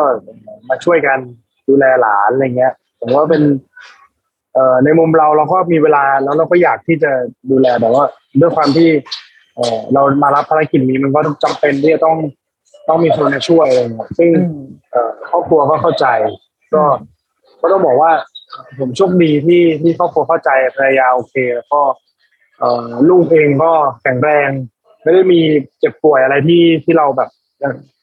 [0.70, 1.18] มาช่วยกัน
[1.70, 3.44] ดูแลหลานอะไรเงี้ย ผมว่าเป็น
[4.54, 7.12] เอ่อในมุมเราเราก็มีเวลาแล้วเราก็อยากที่จะ
[7.52, 8.04] ดูแลแต่ว่า
[8.42, 8.90] ด้วยความที่
[9.56, 12.18] เอ่อเรามารับภารกิจนี้มันก็จำเป็นที่จะต้อง
[12.90, 16.06] ต้องมีคนมาช่วยอะไรเงี้ยซึ่งอืมเอ่อครอบครัวก็เข้าใจ
[16.74, 16.82] ก็
[17.62, 18.12] ก็ต้องบอกว่า
[18.80, 21.82] ผมโชคดีที่ที่ครอบครัวเข้าใจภรรยาโอเค แล้วก็
[22.60, 24.50] เอ่อลูกเองก็แข็งแรง
[25.04, 25.40] ไม่ได้มี
[25.80, 27.30] เจ็บป่วยอะไรที่ที่เราแบบ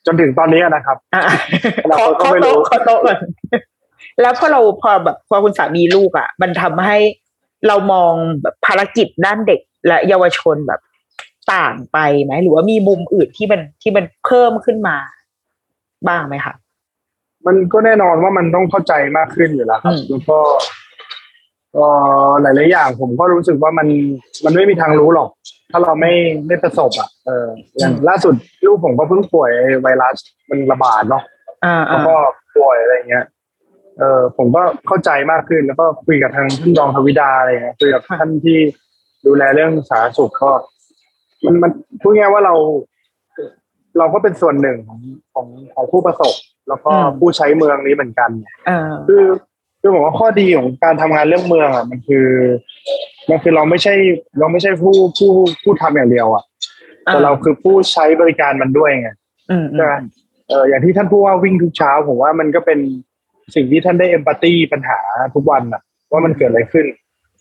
[0.07, 1.23] จนถึงตอนนี้นะครับอะ
[1.89, 3.19] เราขอก็ขอไม่รู้โต๊ะขอโต๊ะก่อน
[4.21, 6.99] แล้วพอเราพอแบบพอคุณสามีลูกอะ มันทำให้
[7.67, 10.81] เรามองแบบภารกิจด้านเด็กและเยาวชนแบบ
[11.55, 14.97] ต่างไปไหมหรือว่ามีมุมอื่นที่มันที่มันเพิ่มขึ้นมา
[16.09, 16.55] บ้างไหมคะ
[17.47, 20.39] มันก็แน่นอนว่ามันต้องเข้าใจมากขึ้นอยู่แล้วครับอืมแล้วก็
[21.75, 21.87] เอ่
[22.29, 23.89] อหลายๆอย่าง ผมก็รู้สึกว่ามัน
[24.45, 25.29] มันไม่มีทางรู้หรอก
[25.71, 26.13] ถ้าเราไม่
[26.47, 27.47] ไม่ประสบ อะเออ
[27.79, 28.35] อย่างล่าสุด
[28.65, 30.17] ลูกผมก็เพิ่งป่วยไอ้ไวรัส
[30.51, 31.23] มันระบาดเนาะ
[31.65, 32.17] อ่าแล้วอ่าก็
[32.57, 33.25] ป่วยอะไรเงี้ย
[33.99, 38.59] เออผมก็เข้าใจมากขึ้นแล้วก็คุยกับทางท่านรองทวิดาอะไรเงี้ยคุยกับท่านที่
[39.27, 40.51] ดูแลเรื่องสาธารณสุขก็
[41.45, 41.71] มันมัน
[42.03, 42.55] พูดง่ายๆว่าเรา
[43.99, 45.01] เราก็เป็นส่วนหนึ่งของ
[45.35, 46.35] ของของผู้ประสบ
[46.69, 48.31] แล้วก็ผู้ใช้เมืองนี้เหมือนกัน
[48.69, 49.25] อ่าคือ
[49.81, 52.27] คือผมว่าข้อดีของการทำงานเรื่องเมืองอะมันคือ
[53.31, 53.95] มันคือเราไม่ใช่
[54.39, 55.31] เราไม่ใช่ผู้ผู้
[55.63, 56.45] ผู้ทำอย่างเดียว อะ
[57.05, 59.11] แต่เราคือผู้ใช้บริการมันด้วยไง
[59.51, 60.03] อืมอืใช่ไหมม
[60.49, 62.79] เอออย่างที่ท่านพูดว่าวิ่งทุกเช้าผมว่ามันก็เป็น
[63.55, 65.01] สิ่งที่ท่านได้เอมพัตตีปัญหา
[65.35, 66.87] ทุกวันอะ ว่ามันเกิดอะไรขึ้น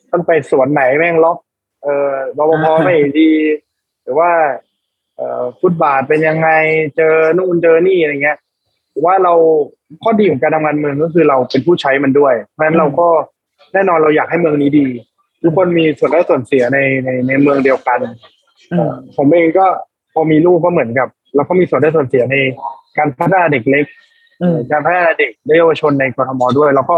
[0.09, 1.37] ท่านไปสวนไหนแม่งล็อก
[1.83, 3.29] เออรปภไม่ดี
[3.67, 3.68] ห
[4.09, 4.31] รือว่า
[5.17, 6.49] เอ่อฟุตบาทเป็นยังไง
[6.97, 8.37] เจอนู่นเจอนี่อะไรเงี้ย
[8.93, 9.33] ผมว่าเรา
[10.03, 13.07] ข้อดีของการทำงานเมืองก็คือเราเป็นผู้ใช้มันด้วย เพราะฉะนั้นเราก็
[13.73, 14.87] แน่นอนเราอยากให้เมืองนี้ดี
[15.41, 17.99] ทุกคนมีส่วนได้ส่วนเสียในในในเมืองเดียวกัน
[18.71, 19.65] อืมผมเองก็
[20.13, 22.35] พอมีลูกก็เหมือนกับ เราก็มีส่วนได้ส่วนเสียใน
[22.97, 23.85] การพัฒนาเด็กเล็ก
[24.41, 26.95] อืมการพัฒนาเด็กและเยาวชนในกรทมด้วยแล้วก็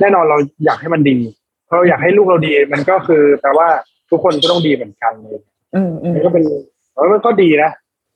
[0.00, 1.18] แน่นอนเราอยากให้มันดี
[1.66, 3.68] เพราะเราอยากให้ลูกเราดีมันก็คือแปลว่า
[4.10, 5.47] ทุกคนก็ต้องดีเหมือนกันเลยอื
[5.88, 6.44] มอืมมันก็เป็น
[6.94, 7.70] เออมันก็ดีนะ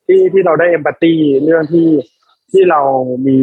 [0.07, 1.89] ที่ที่เราได้เอมพัตตีเรื่องที่
[2.53, 2.81] ที่เรา
[3.27, 3.39] มี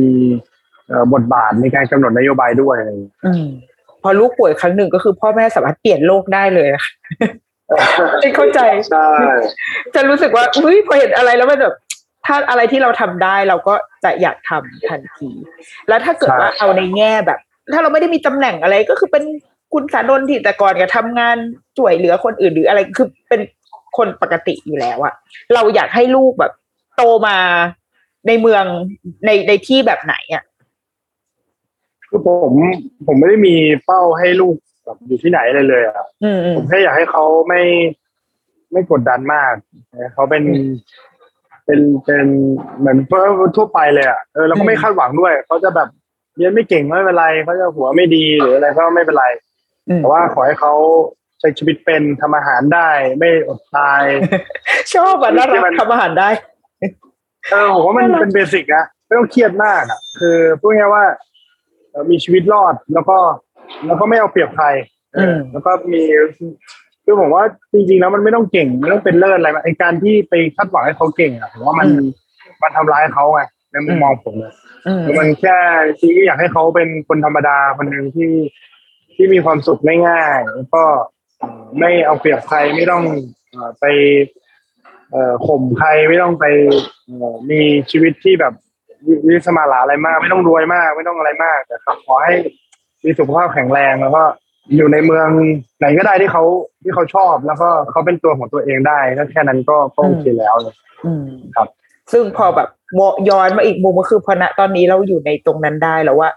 [0.87, 3.45] เอ่อบทบาทในการกำหนดนโยบายด้วยอะไรอย่างเงี้ยอืม
[4.03, 6.83] พอลูกป่วยครั้งหนึ่งก็คือพ่อแม่สามารถเปลี่ยนโลกได้เลยอะ
[8.35, 8.59] เข้าใจ
[8.91, 9.09] ใช่
[9.95, 11.75] จะรู้สึกว่าอุ้ยพอเห็นอะไรแล้วมันแบบ
[12.25, 15.29] ถ้าอะไรที่เราทำได้เราก็จะอยากทำทันที
[15.87, 17.39] แล้วถ้าเกิดว่าเอาในแง่แบบ
[17.73, 19.23] ถ้าเราไม่ได้มีตำแหน่งอะไรก็คือเป็น
[19.73, 21.37] คุณสานนท์ที่แต่ก่อนก็ทำงาน
[21.77, 23.39] ช่วยเหลือคนอื่นหรืออะไรคือเป็น
[23.97, 25.13] คนปกติอยู่แล้วอะ
[25.53, 26.53] เราอยากให้ลูกแบบ
[26.95, 27.37] โตมา
[28.27, 28.63] ในเมือง
[29.25, 30.43] ในในที่แบบไหนอะ
[32.09, 32.53] คือผม
[33.07, 37.61] ผมไม่ได้มีเป้าให้ลูกแบบอยู่ที่ไหนเลยเลยอะอืมอืผมมแค่อยากให้เขาไม่
[38.71, 39.53] ไม่กดดันมาก
[40.13, 40.43] เขาเป็น
[41.65, 42.25] เป็นเป็น
[42.79, 43.23] เหมือนเพื่อ
[43.57, 45.89] ทั่วไปเลยอะเออเราก็ไม่คาดหวังด้วยเขาจะแบบ
[46.37, 49.25] เรียนไม่เก่งไม่เป็นไรเขาจะหัวไม่ดีหรืออะไรก็ไม่เป็นไร
[49.89, 50.73] อืมแต่ว่าขอให้เขา
[51.39, 54.03] ใช้ชีวิตเป็นทำอาหารได้ไม่อดตาย
[54.93, 56.29] ชอบอะน่ารัที่กมันทำอาหารได้
[57.51, 61.05] เออผมว่ามันเป็นเบสิกนะไม่ต้องเครียดมากอะ คือพูดง่ายๆว่า
[61.91, 63.17] เอ่อมีชีวิตรอดแล้วก็
[63.85, 64.67] แล้วก็ไม่เอาเปรียบใคร
[65.13, 66.03] เอออมแล้วก็มี
[67.05, 71.87] คือผมว่าจริงๆแล้วมันไม่ต้องเก่งไม่ต้องเป็นเลิศอะไรไอการที่ไปคาดหวังให้เขาเก่งอะผมว่ามัน
[72.61, 74.53] มันทำร้ายเขาไงในมุมมองผมนะ
[74.87, 75.57] อืมมันแค่
[75.99, 78.31] จริงๆอยากให้เขาเป็นคนธรรมดาคนหนึ่งที่
[79.15, 81.03] ที่มีความสุขง่ายๆแล้วก็เอ่อ
[81.79, 83.03] ไม่เอาเปรียบใครไม่ต้อง
[83.51, 83.85] เอ่อไป
[85.11, 86.45] เอ่อข่มใครไม่ต้องไป
[87.07, 87.61] เอ่อมี
[87.91, 88.53] ชีวิตที่แบบ
[89.07, 92.33] วิวิสมาลาอะไรมาก ไม่ต้องรวยมาก ไม่ต้องอะไรมากแต่ครับขอให้
[93.03, 94.23] มีสุขภาพแข็งแรงแล้วก็
[94.75, 95.27] อยู่ในเมือง
[95.79, 96.43] ไหนก็ได้ที่เขา
[96.83, 100.75] ที่เขาชอบแล้วก็เขาเป็นตัวของตัวเองได้ก็แค่นั้นก็ก็โอเคแล้วเลย
[101.05, 101.25] อืม
[101.55, 101.67] ครับ
[102.11, 102.69] ซึ่งพอแบบ
[102.99, 106.29] มองย้อนมาอีกมุมก็คือพอณตอนนี้เราอยู่ในตรงนั้นได้แล้วว่า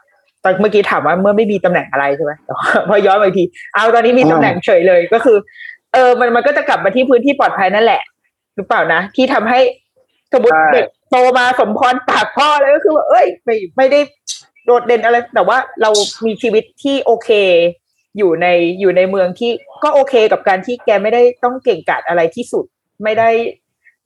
[0.45, 5.37] ตอนเมื่อกี้ถามว่าเมื่อไม่มีตำแหน่งอะไรใช่ไหมแต่ว่าพอย้อนมาอีกทีเอาตอนนี้มีตำแหน่งเฉยเลยก็คือ
[5.93, 8.03] เออมันมันก็จะกลับมาที่พื้นที่ปลอดภัยนั่นแหละ
[8.57, 9.61] หรือเปล่านะที่ทำให้
[10.33, 14.01] สมมติใช่เด็กโตมาสมพรปากพ่อเลยก็คือว่าเอ้ยไม่ไม่ได้
[14.67, 15.91] โดดเด่นอะไร แต่ว่าเรา
[16.27, 17.31] มีชีวิตที่โอเค
[18.19, 18.47] อยู่ใน
[18.81, 19.51] อยู่ในเมืองที่
[19.85, 22.65] ก็โอเคกับการที่แกไม่ได้ต้องเก่งกาจอะไรที่สุด
[23.03, 23.29] ไม่ได้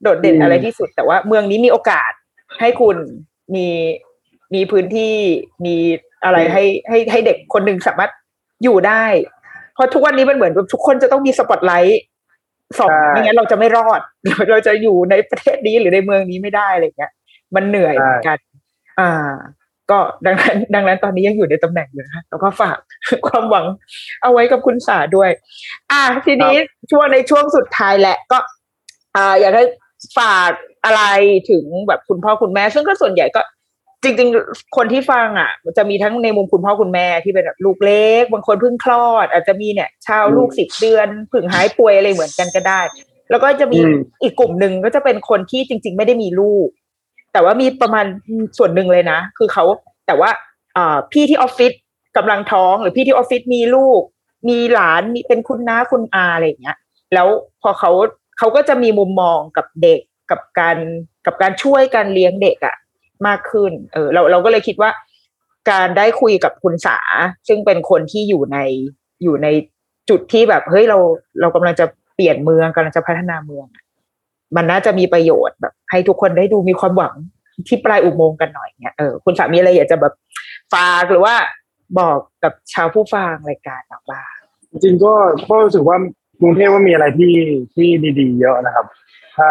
[0.01, 2.11] โดดเด่นอืมอะไรที่สุด แต่ว่าเมืองนี้มีโอกาส
[2.59, 2.97] ให้คุณ
[3.55, 3.67] มี
[4.53, 5.13] มีพื้นที่
[5.65, 5.75] มี
[6.23, 8.11] อะไรให้ให้ให้เด็กคนหนึ่งสามารถ
[8.63, 9.05] อยู่ได้
[9.73, 12.01] เพราะทุกวันนี้มันเหมือนแบบทุกคนจะต้องมีสปอตไลท์
[12.79, 17.11] สองใช่ไม่งั้นเราจะไม่รอดเราเราจะอยู่ในประเทศนี้หรือในเมืองนี้ไม่ได้อะไรเงี้ย
[17.55, 18.37] มันเหนื่อยใช่เหมือนกัน
[18.99, 19.31] อ่า
[19.91, 22.77] ก็ดังนั้น ดังนั้นตอนนี้ยังอยู่ในตำแหน่งอยู่นะคะแล้วก็ฝาก
[23.27, 23.65] ความหวัง
[24.21, 25.29] เอาไว้กับคุณสาด้วย
[25.91, 26.55] อ่าทีนี้
[26.91, 28.37] ช่วงในช่วงสุดท้ายแหละก็
[29.15, 29.65] อ่า อยากให้
[30.17, 30.51] ฝาก
[30.85, 31.03] อะไร
[31.49, 33.41] ถึงแบบคุณพ่อคุณแม่ ซึ่งก็ส่วนใหญ่ก็
[34.03, 42.81] จริง ๆ คนที่ฟังอะมันจะมีทั้งในมุมคุณพ่อคุณแม่ที่เป็นแบบลูกเล็ก บางคนเพิ่งคลอด อาจจะมีเนี่ยชาวลูกสิบเดือนเพิ่งหายป่วยอะไรเหมือนกันก็ได้
[43.29, 46.67] แล้วก็จะมีอืมอีกกลุ่มหนึ่งก็จะเป็นคนที่จริง ๆ ไม่ได้มีลูก
[47.33, 48.05] แต่ว่ามีประมาณ
[48.57, 49.63] ส่วนหนึ่งเลยนะ คือเขา
[50.07, 50.29] แต่ว่า
[50.77, 51.73] อ่าพี่ที่ออฟฟิศ
[52.17, 54.01] กำลังท้องหรือพี่ที่ออฟฟิศมีลูก
[54.49, 56.77] มีหลานมีเป็นคุณน้าคุณอาอะไรอย่างเงี้ย
[57.13, 57.27] แล้ว
[57.61, 57.91] พอเขา
[58.37, 60.77] เขาก็จะมีมุมมองกับเด็กกับการ
[61.25, 62.75] กับการช่วยการเลี้ยงเด็กอะ
[63.27, 64.91] มากขึ้น เออ เราเราก็เลยคิดว่า
[65.71, 66.99] การได้คุยกับคุณสา
[67.47, 68.57] ซึ่งเป็นคนที่อยู่ใน
[69.23, 69.47] อยู่ใน
[70.09, 70.97] จุดที่แบบเฮ้ยเรา
[71.41, 73.65] เรากำลังจะเปลี่ยนเมืองกำลังจะพัฒนาเมือง
[74.55, 77.15] มันน่าจะมีประโยชน์แบบ ให้ทุกคนได้ดูมีความหวัง
[77.67, 80.13] ที่ปลายอุโมงค์กันหน่อยเนี่ยเออคุณสามีอะไรอยากจะแบบ
[80.73, 81.35] ฝากหรือว่า
[81.99, 84.35] บอกกับชาวผู้ฟังรายการเราบ้าง
[84.71, 85.13] จริงก็
[85.49, 85.97] ก็รู้สึกว่า
[86.41, 87.35] กรุงเทพว่ามีอะไรที่
[87.75, 87.89] ที่
[88.19, 88.85] ดี ๆ เยอะนะครับ
[89.35, 89.47] ถ้า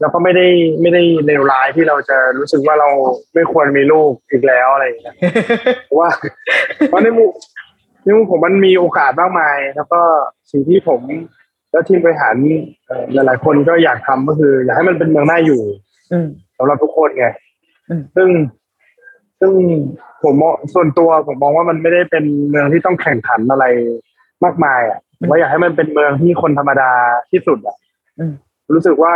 [0.00, 0.46] เราก็ไม่ได้
[0.80, 2.88] ไม่ได้เลวร้ายที่เราจะรู้สึกว่าเรา
[3.34, 5.14] ไม่ควรมีลูกอีกแล้วอะไรอย่างเงี้ย
[5.84, 6.10] เพราะว่า
[6.88, 7.30] เพราะในมุม
[8.04, 10.00] ในมุมผมมันมีโอกาสมากมาย แล้วก็
[10.50, 11.00] สิ่งที่ผม
[11.70, 12.34] แล้วทีมบริหาร
[12.86, 15.62] เอ่อหลาย ๆ คนก็อยากทำก็คือ อยากให้มันเป็นเมืองน่าอยู่
[16.12, 16.28] อืม
[16.58, 17.26] สำหรับทุกคนไง
[17.88, 18.28] อืมซึ่ง
[19.40, 19.52] ซึ่ง
[20.22, 23.64] ผมมองส่วนตัวผมมองว่ามันไม่ได้เป็นเมืองที่ต้องแข่งขันอะไร
[24.44, 26.92] มากมาย อะผมว่าอยากให้มันเป็นเมืองที่คนธรรมดา
[27.30, 27.76] ที่สุดอะ
[28.18, 28.32] อืม
[28.74, 29.14] รู้สึกว่า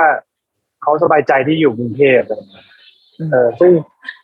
[0.82, 2.66] เขาสบายใจที่อยู่กรุงเทพอะไรอย่างเงี้ย
[3.18, 3.70] อืมเออซึ่ง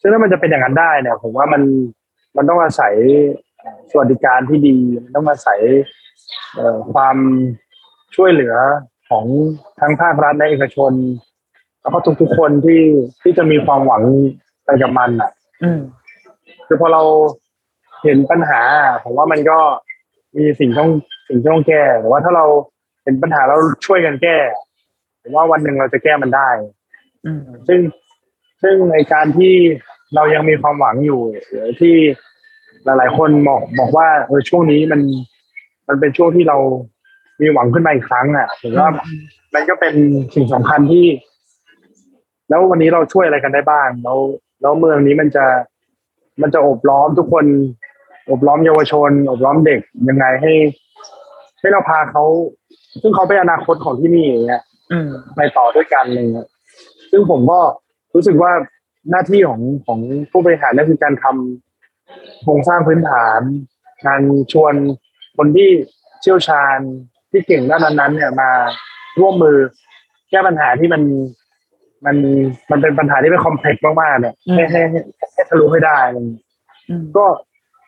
[0.01, 1.63] ซึ่งถ้ามันจะเป็นอย่างนั้นได้เนี่ย ผมว่ามัน
[2.37, 2.95] มันต้องอาศัย
[3.91, 5.61] สวัสดิการที่ดีมันต้องอาศัย
[6.55, 7.17] เอ่อความ
[8.17, 8.55] ช่วยเหลือ
[9.11, 9.25] ของ
[9.81, 10.93] ทั้งภาครัฐและเอกชน
[11.81, 12.83] แล้วก็ทุกๆคนที่
[13.23, 14.03] ที่จะมีความหวัง
[14.65, 15.31] ไปกับมันอะ
[15.63, 15.81] อืม
[16.67, 17.03] คือพอเรา
[18.05, 18.61] เห็นปัญหา
[19.05, 19.59] ผมว่ามันก็
[20.37, 20.91] มีสิ่งต้อง
[21.29, 22.45] สิ่งที่ต้องแก้แต่ว่าถ้าเรา
[23.03, 24.37] เห็นปัญหาแล้วช่วยกันแก้
[25.27, 26.49] ผมว่าวันหนึ่งเราจะแก้มันได้
[27.27, 27.81] อืมซึ่ง
[28.63, 29.55] ซึ่งในการที่
[30.15, 31.95] เรายังมีความหวังอยู่หรือที่
[32.85, 35.01] หลาย ๆ คนบอกบอกว่าเออช่วงนี้มัน
[35.89, 36.57] มันเป็นช่วงที่เรา
[37.41, 38.89] มีหวังขึ้นมาอีกครั้งอะผมว่า
[39.55, 39.95] มันก็เป็น
[40.35, 41.07] สิ่งสำคัญที่
[42.49, 44.19] แล้ววันนี้เราช่วยอะไรกันได้บ้าง แล้ว
[44.61, 45.45] แล้วเมืองนี้มันจะ
[46.43, 47.45] มันจะอบล้อมทุกคน
[48.31, 50.53] อบล้อมเยาวชน อบล้อมเด็กยังไงให้
[51.61, 52.25] ให้เราพาเขา
[53.03, 54.76] ซึ่งเขาเป็นอนาคตของที่นี่อย่างเงี้ยอืม
[55.37, 56.49] ไปต่อด้วยกันอะไรเงี้ย
[57.11, 57.61] ซึ่งผมก็
[58.15, 58.53] รู้สึกว่า
[59.11, 63.41] หน้าที่ของของผู้บริหารนั่นคือการทำโครงสร้างพื้นฐาน
[64.07, 64.23] การ
[64.53, 64.75] ชวน
[65.37, 65.69] คนที่
[66.21, 66.79] เชี่ยวชาญ
[67.31, 68.51] ที่เก่งด้านนั้นๆเนี่ยมา
[69.21, 69.57] ร่วมมือ
[70.31, 71.03] แก้ปัญหาที่มัน
[72.07, 72.17] มัน
[72.71, 75.01] มันเป็นปัญหาที่เป็นคอมเพล็กซ์มากๆเนี่ยให้ให้ให้
[75.33, 76.45] ให้ทะลุให้ได้อะไรเงี้ย
[76.89, 77.27] อืมก็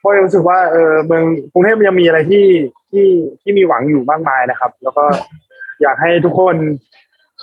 [0.03, 2.47] ก็รู้สึกว่าเออเมืองกรุงเทพยังมีอะไรที่
[2.91, 3.07] ที่
[3.43, 5.05] ที่มีหวังอยู่มากมายนะครับ แล้วก็
[5.83, 6.57] อยากให้ทุกคน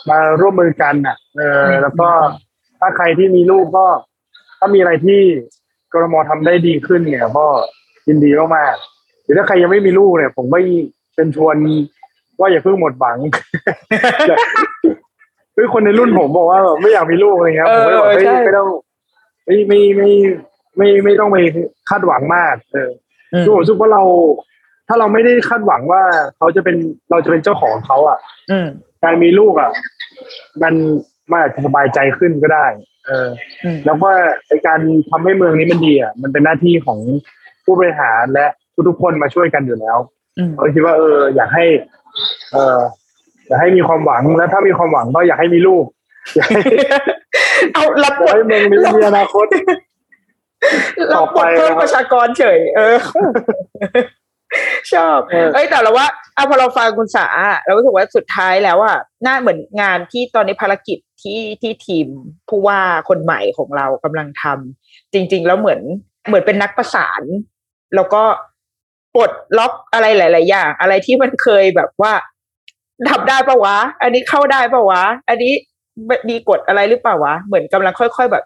[0.09, 2.09] มาร่วมมือกันอะเออ แล้วก็
[2.79, 3.87] ถ้าใครที่มีลูกก็
[4.59, 5.19] ถ้ามีอะไรที่
[5.93, 7.47] กรมทำได้ดีขึ้นเนี่ยก็
[8.07, 10.61] ยินดีมากๆหรือถ้าใครยังไม่มีลูกเนี่ย ผมไม่
[11.15, 11.55] เป็นชวน
[12.39, 13.17] ว่าอย่าเพิ่งหมดหวัง
[15.55, 18.67] คือคนในรุ่นผมบอกว่าแบบไม่อยากมีลูกอะไรเงี้ยผมก็เลยบอกเออเฮ้ยใช่ไม่ต้อง
[19.45, 20.09] ไม่ไม่ไม่
[20.77, 21.37] ไม่ไม่ต้องไป
[21.89, 22.89] คาดหวังมาก เออ
[23.33, 24.03] อืมคือผมรู้สึกว่าเรา
[24.87, 26.01] ถ้าเราไม่ได้คาดหวังว่า
[26.37, 26.75] เขาจะเป็น
[27.11, 28.17] เราจะเป็นเจ้าของเขาอะ
[28.51, 28.67] อืม
[29.03, 29.71] การมีลูกอะ
[30.63, 30.73] มัน
[31.31, 32.67] มันอาจจะสบายใจขึ้นก็ได้
[33.07, 33.29] เออ
[33.65, 34.09] อืมแล้วก็
[34.47, 36.99] ในการทำให้เมืองนี้มันดีอะมันเป็นหน้าที่ของ
[37.65, 38.45] ผู้บริหารและ
[38.87, 39.97] ทุกๆคนมาช่วยกันอยู่แล้ว
[40.37, 41.65] อืมเราคิดว่าเออ อยากให้
[42.51, 42.79] เออ
[43.47, 45.85] อยากให้มีความหวังแล้วถ้ามีความหวังก็อยากให้มีลูก
[46.35, 46.61] อยากให้
[47.73, 49.47] เอารับอยากให้เมืองนี้มีอนาคต
[51.09, 52.97] เราต่อปไปลดเพิ่มนะครับประชากรเฉย เออ
[54.93, 55.19] ชอบ
[55.53, 57.27] เอ้ยแต่เราว่าอะพอเราฟังคุณสา
[57.65, 62.07] เรารู้สึกว่าสุดท้ายแล้วอะน่าเหมือนงานที่ตอนนี้ภารกิจที่ที่ทีม
[62.49, 62.79] ผู้ว่า
[63.09, 65.81] คนใหม่ของเรากำลังทำจริง ๆ แล้วเหมือน
[66.27, 67.23] เหมือนเป็นนักประสาน
[67.95, 68.23] แล้วก็
[69.15, 72.13] ปลดล็อกอะไรหลาย ๆ อย่าง อะไรที่มันเคยแบบว่า
[73.09, 75.53] ทำได้ปะวะ อันนี้เข้าได้ปะวะ อันนี้
[76.29, 78.45] มีกฎอะไรหรือเปล่าวะ เหมือนกำลังค่อย ๆ แบบ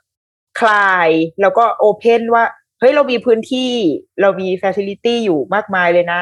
[0.59, 1.09] คลาย
[1.41, 2.43] แล้วก็โอเพนว่า
[2.79, 3.71] เฮ้ยเรามีพื้นที่
[4.21, 6.21] เรามีฟ a ซิลิตี้อยู่มากมายเลยนะ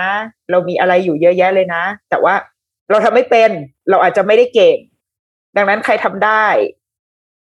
[0.51, 2.35] เรามีอะไรอยู่เยอะแยะเลยนะ แต่ว่า
[2.89, 3.49] เราทำไม่เป็น
[3.89, 4.77] เราอาจจะไม่ได้เก่ง
[5.57, 6.45] ดังนั้นใครทำได้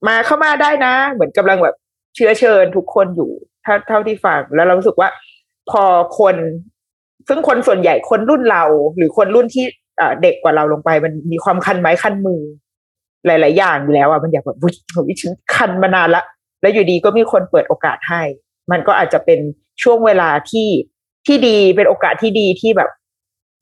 [0.08, 1.76] มาเข้ามาได้นะ เหมือนกำลังแบบ
[2.16, 3.32] เชื้อเชิญทุกคนอยู่
[3.64, 5.10] เท่าเท่าที่ฟังแล้วเรารู้สึกว่า
[5.72, 5.84] พอ
[6.20, 6.36] คน
[7.28, 8.64] ซึ่งคนส่วนใหญ่คนรุ่นเรา
[8.97, 9.66] หรือคนรุ่นที่
[9.97, 12.41] เอ่อเด็กกว่าเราลงไป มันมีความคันไม้คันมือ
[13.26, 14.58] หลาย ๆ อย่างอยู่แล้วอะมันอยากแบบ
[15.08, 16.24] วิฉันคันมานานละ
[16.62, 18.22] แล้วอยู่ดีก็มีคนเปิดโอกาสให้
[18.72, 19.39] มันก็อาจจะเป็น
[19.84, 20.70] ช่วงเวลาที่
[21.26, 22.89] ที่ดีเป็นโอกาสที่ดีที่แบบ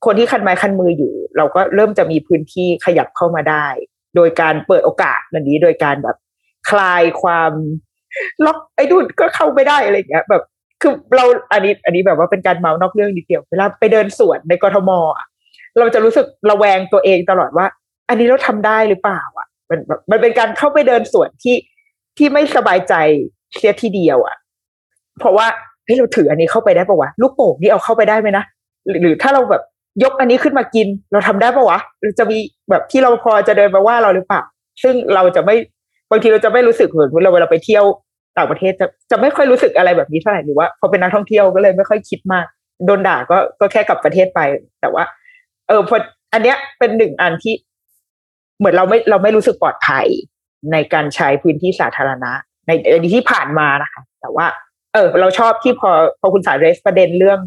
[0.04, 3.66] คนที่คันไม้คันมืออยู่ เราก็เริ่มจะมีพื้นที่ขยับเข้ามาได้
[4.16, 6.16] โดยการเปิดโอกาสนันนี้โดยการแบบ
[6.70, 7.52] คลายความ
[8.44, 10.42] ล็อกไอ้ดุนก็เข้าไม่ได้อะไรเงี้ย แบบ
[10.82, 15.26] คือเราอันนี้ อันนี้แบบว่าเป็นการเมาส์นอกเรื่องนิดเดียวเวลาไปเดินสวนในกรทมอะ
[15.78, 17.66] เราจะรู้สึกระแวงตัวเองตลอดว่า
[18.08, 19.78] อันนี้เราทำได้หรือเปล่า อะ มัน
[20.10, 21.56] มันเป็นการเข้าไปเดินสวนที่
[22.18, 22.94] ที่ไม่สบายใจ
[23.56, 24.36] เสียทีเดียวอะ
[25.20, 25.46] เพราะว่า
[25.84, 28.44] เฮ้ยเราถืออันนี้เข้าไปได้ปะวะลูกโป่งนี่เอาเข้าไปได้ไหมนะ
[29.00, 29.62] หรือถ้าเราแบบ
[30.02, 32.38] ยกอันนี้ขึ้นมากิน เราทำได้ปะวะหรือจะมี
[32.70, 34.42] แบบที่เราพอจะเดินมาว่าเราหรือเปล่า
[34.82, 35.56] ซึ่งเราจะไม่
[36.10, 37.84] บางทีเราจะไม่รู้สึกเหมือนเราเวลาไปเที่ยว
[38.36, 42.44] ต่างประเทศจะจะไม่ค่อยรู้สึกอะไรแบบนี้เท่าไหร่หรือว่าพอเป็นนักท่องเที่ยวก็เลยไม่ค่อยคิดมาก
[42.86, 44.40] โดนด่าก็ก็แค่กลับประเทศไป
[44.80, 45.04] แต่ว่า
[45.68, 45.96] เออพอ
[46.32, 47.54] อันเนี้ยเป็นหนึ่งอันที่
[48.58, 50.06] เหมือนเราไม่เราไม่รู้สึกปลอดภัย
[50.72, 52.32] ในการใช้พื้นที่สาธารณะ
[52.66, 54.46] ในในที่ผ่านมานะคะ แต่ว่า
[54.94, 55.90] เออ เราชอบที่พอ
[56.20, 57.38] พอคุณสายเรสประเด็นเรื่อง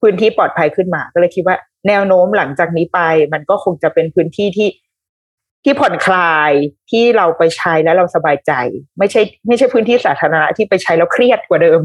[0.00, 1.56] พื้นที่ปลอดภัยขึ้นมา ก็เลยคิดว่า
[1.88, 3.00] แนวโน้มหลังจากนี้ไป
[3.32, 4.68] มันก็คงจะเป็นพื้นที่ที่
[5.64, 6.50] ที่ผ่อนคลาย
[6.90, 8.52] ที่เราไปใช้แล้วเราสบายใจ
[8.98, 11.80] ไม่ใช่ ไม่ใช่พื้นที่สาธารณะที่ไปใช้แล้วเครียดกว่าเดิม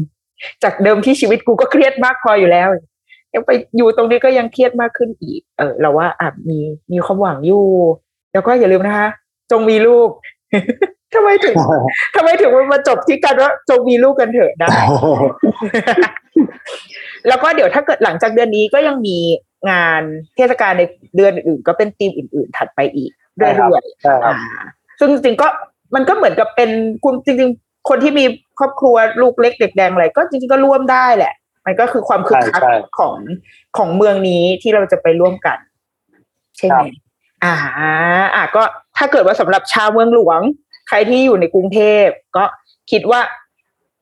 [0.62, 2.68] จากเดิมที่ชีวิตกูก็เครียดมากพออยู่แล้ว
[3.34, 6.58] ยังไปอยู่ตรงนี้ก็ยังเครียดมากขึ้นอีก เออ เราว่าอะมี
[6.92, 7.66] มีความหวังอยู่
[8.32, 9.08] แล้วก็อย่าลืมนะคะ
[9.50, 10.08] จงมีลูก
[11.14, 11.54] ทำไมถึง
[12.16, 14.70] ทำไมถึงมันมาจบที่กันว่าจงมีลูกกันเถอะนะ
[17.28, 19.18] แล้วก็เดี๋ยวถ้าเกิดหลังจากเดือนนี้ก็ยังมี
[19.70, 20.02] งาน
[20.36, 20.82] เทศกาลใน
[21.16, 24.62] เดือนอื่นๆก็เป็นธีมอื่น ๆ ถัดไปอีกเรื่อยๆใช่ครับอ่า
[24.98, 25.48] ซึ่งจริงๆก็
[25.94, 26.70] มันก็เหมือนกับเป็น
[27.04, 28.24] คุณจริง ๆ คนที่มี
[28.58, 31.34] ครอบครัวลูกเล็กเด็กแดงอะไรก็จริง ๆ ก็ร่วมได้แหละ
[31.66, 33.16] มันก็คือความคึกคักใช่ใช่ของ
[33.76, 35.58] ของเมืองนี้ที่เราจะไปร่วมกัน
[36.56, 36.86] ใช่ไหคมรับ
[37.44, 37.54] อ่า
[38.34, 38.62] อ่าก็
[38.96, 40.40] ถ้าเกิดว่าสำหรับชาวเมืองหลวง
[40.88, 42.06] ใครที่อยู่ในกรุงเทพ
[42.36, 42.44] ก็
[42.90, 43.20] คิดว่า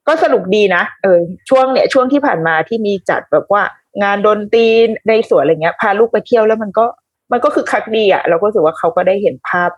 [0.07, 1.19] ก็สนุกดีนะเออ
[1.49, 3.63] ช่วงเนี่ยช่วงที่ผ่านมาที่มีจัดแบบว่า
[4.03, 4.67] งานดนตรี
[5.07, 6.85] ในสวนอะไรเงี้ย พาลูกไปเที่ยวแล้วมันก็
[7.31, 9.71] มันก็คือคักดีอะ เราก็รู้สึกว่าเขาก็ได้เห็นภาพ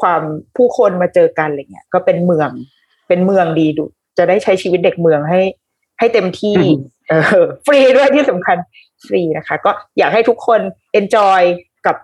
[0.00, 0.22] ความ
[0.56, 2.50] ผู้คนมาเจอกันอะไรเงี้ย ก็เป็นเมือง
[3.08, 3.84] เป็นเมืองดีดู
[4.18, 5.40] จะได้ใช้ชีวิตเด็กเมืองให้
[5.98, 6.56] ให้เต็มที่
[7.08, 8.56] เออ ฟรีด้วยที่สำคัญ
[9.06, 10.60] ฟรีนะคะ ก็อยากให้ทุกคน
[10.98, 11.42] enjoy
[11.86, 11.96] กับ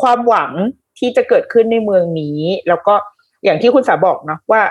[0.00, 0.50] ความหวัง
[0.98, 2.38] ที่จะเกิดขึ้นในเมืองนี้
[2.68, 2.94] แล้วก็
[3.44, 4.62] อย่างที่คุณสาบอกเนาะว่า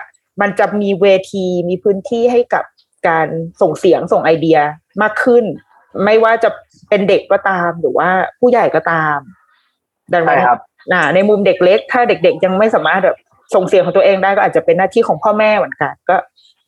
[0.41, 2.63] มันจะมีเวทีมีพื้นที่ให้กับ
[3.07, 3.27] การ
[3.61, 4.57] ส่งเสียงส่งไอเดีย
[5.01, 5.43] มากขึ้น
[6.05, 6.49] ไม่ว่าจะ
[6.89, 8.09] เป็นเด็กก็ตามหรือว่า
[8.39, 9.17] ผู้ใหญ่ก็ตาม
[10.13, 10.57] ดังนั้ใช่นครับ
[10.93, 13.17] อ่าในมุมเด็กเล็ก ถ้าเด็ก ๆ ยังไม่สามารถแบบ
[13.55, 16.15] ส่งเสียงของตัวเองได้ก็อาจจะเป็นหน้าที่ของพ่อแม่เหมือนกันก็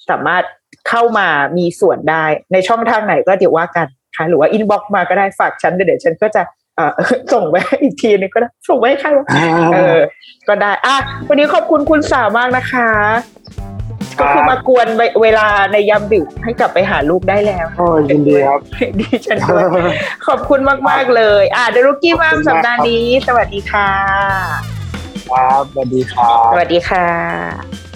[0.10, 0.44] สามารถ
[0.90, 1.28] เข้ามา
[1.58, 3.88] มีส่วนได้ในช่องทางไหนก็เดี๋ยวว่ากัน
[4.18, 6.61] ค่ะหรือว่า inbox มาก็ได้ฝากฉันเดี๋ยวฉันก็จะเอ่อ
[7.34, 9.26] ส่งไปให้อีกทีนึงก็ได้ส่งไปให้ใครวะ
[9.74, 10.00] เออ
[10.48, 10.96] ก็ได้อะ
[11.28, 12.90] วันนี้ขอบคุณคุณสาวมากนะคะ
[14.20, 18.60] ก็คือมากวนเวเวลาในยามดึกให้กลับไปหาลูกได้แล้วโอ้ยยินดีครับ
[19.00, 19.68] ดิฉันด้วย
[20.28, 20.60] ขอบคุณ
[20.90, 23.90] มากๆเลย อ่าเดรุกี้มามขอบคุณมากสัปดาห์นี้ สวัสดีค่ะ
[25.30, 27.91] ครับสวัสดีครับสวัสดีค่ะ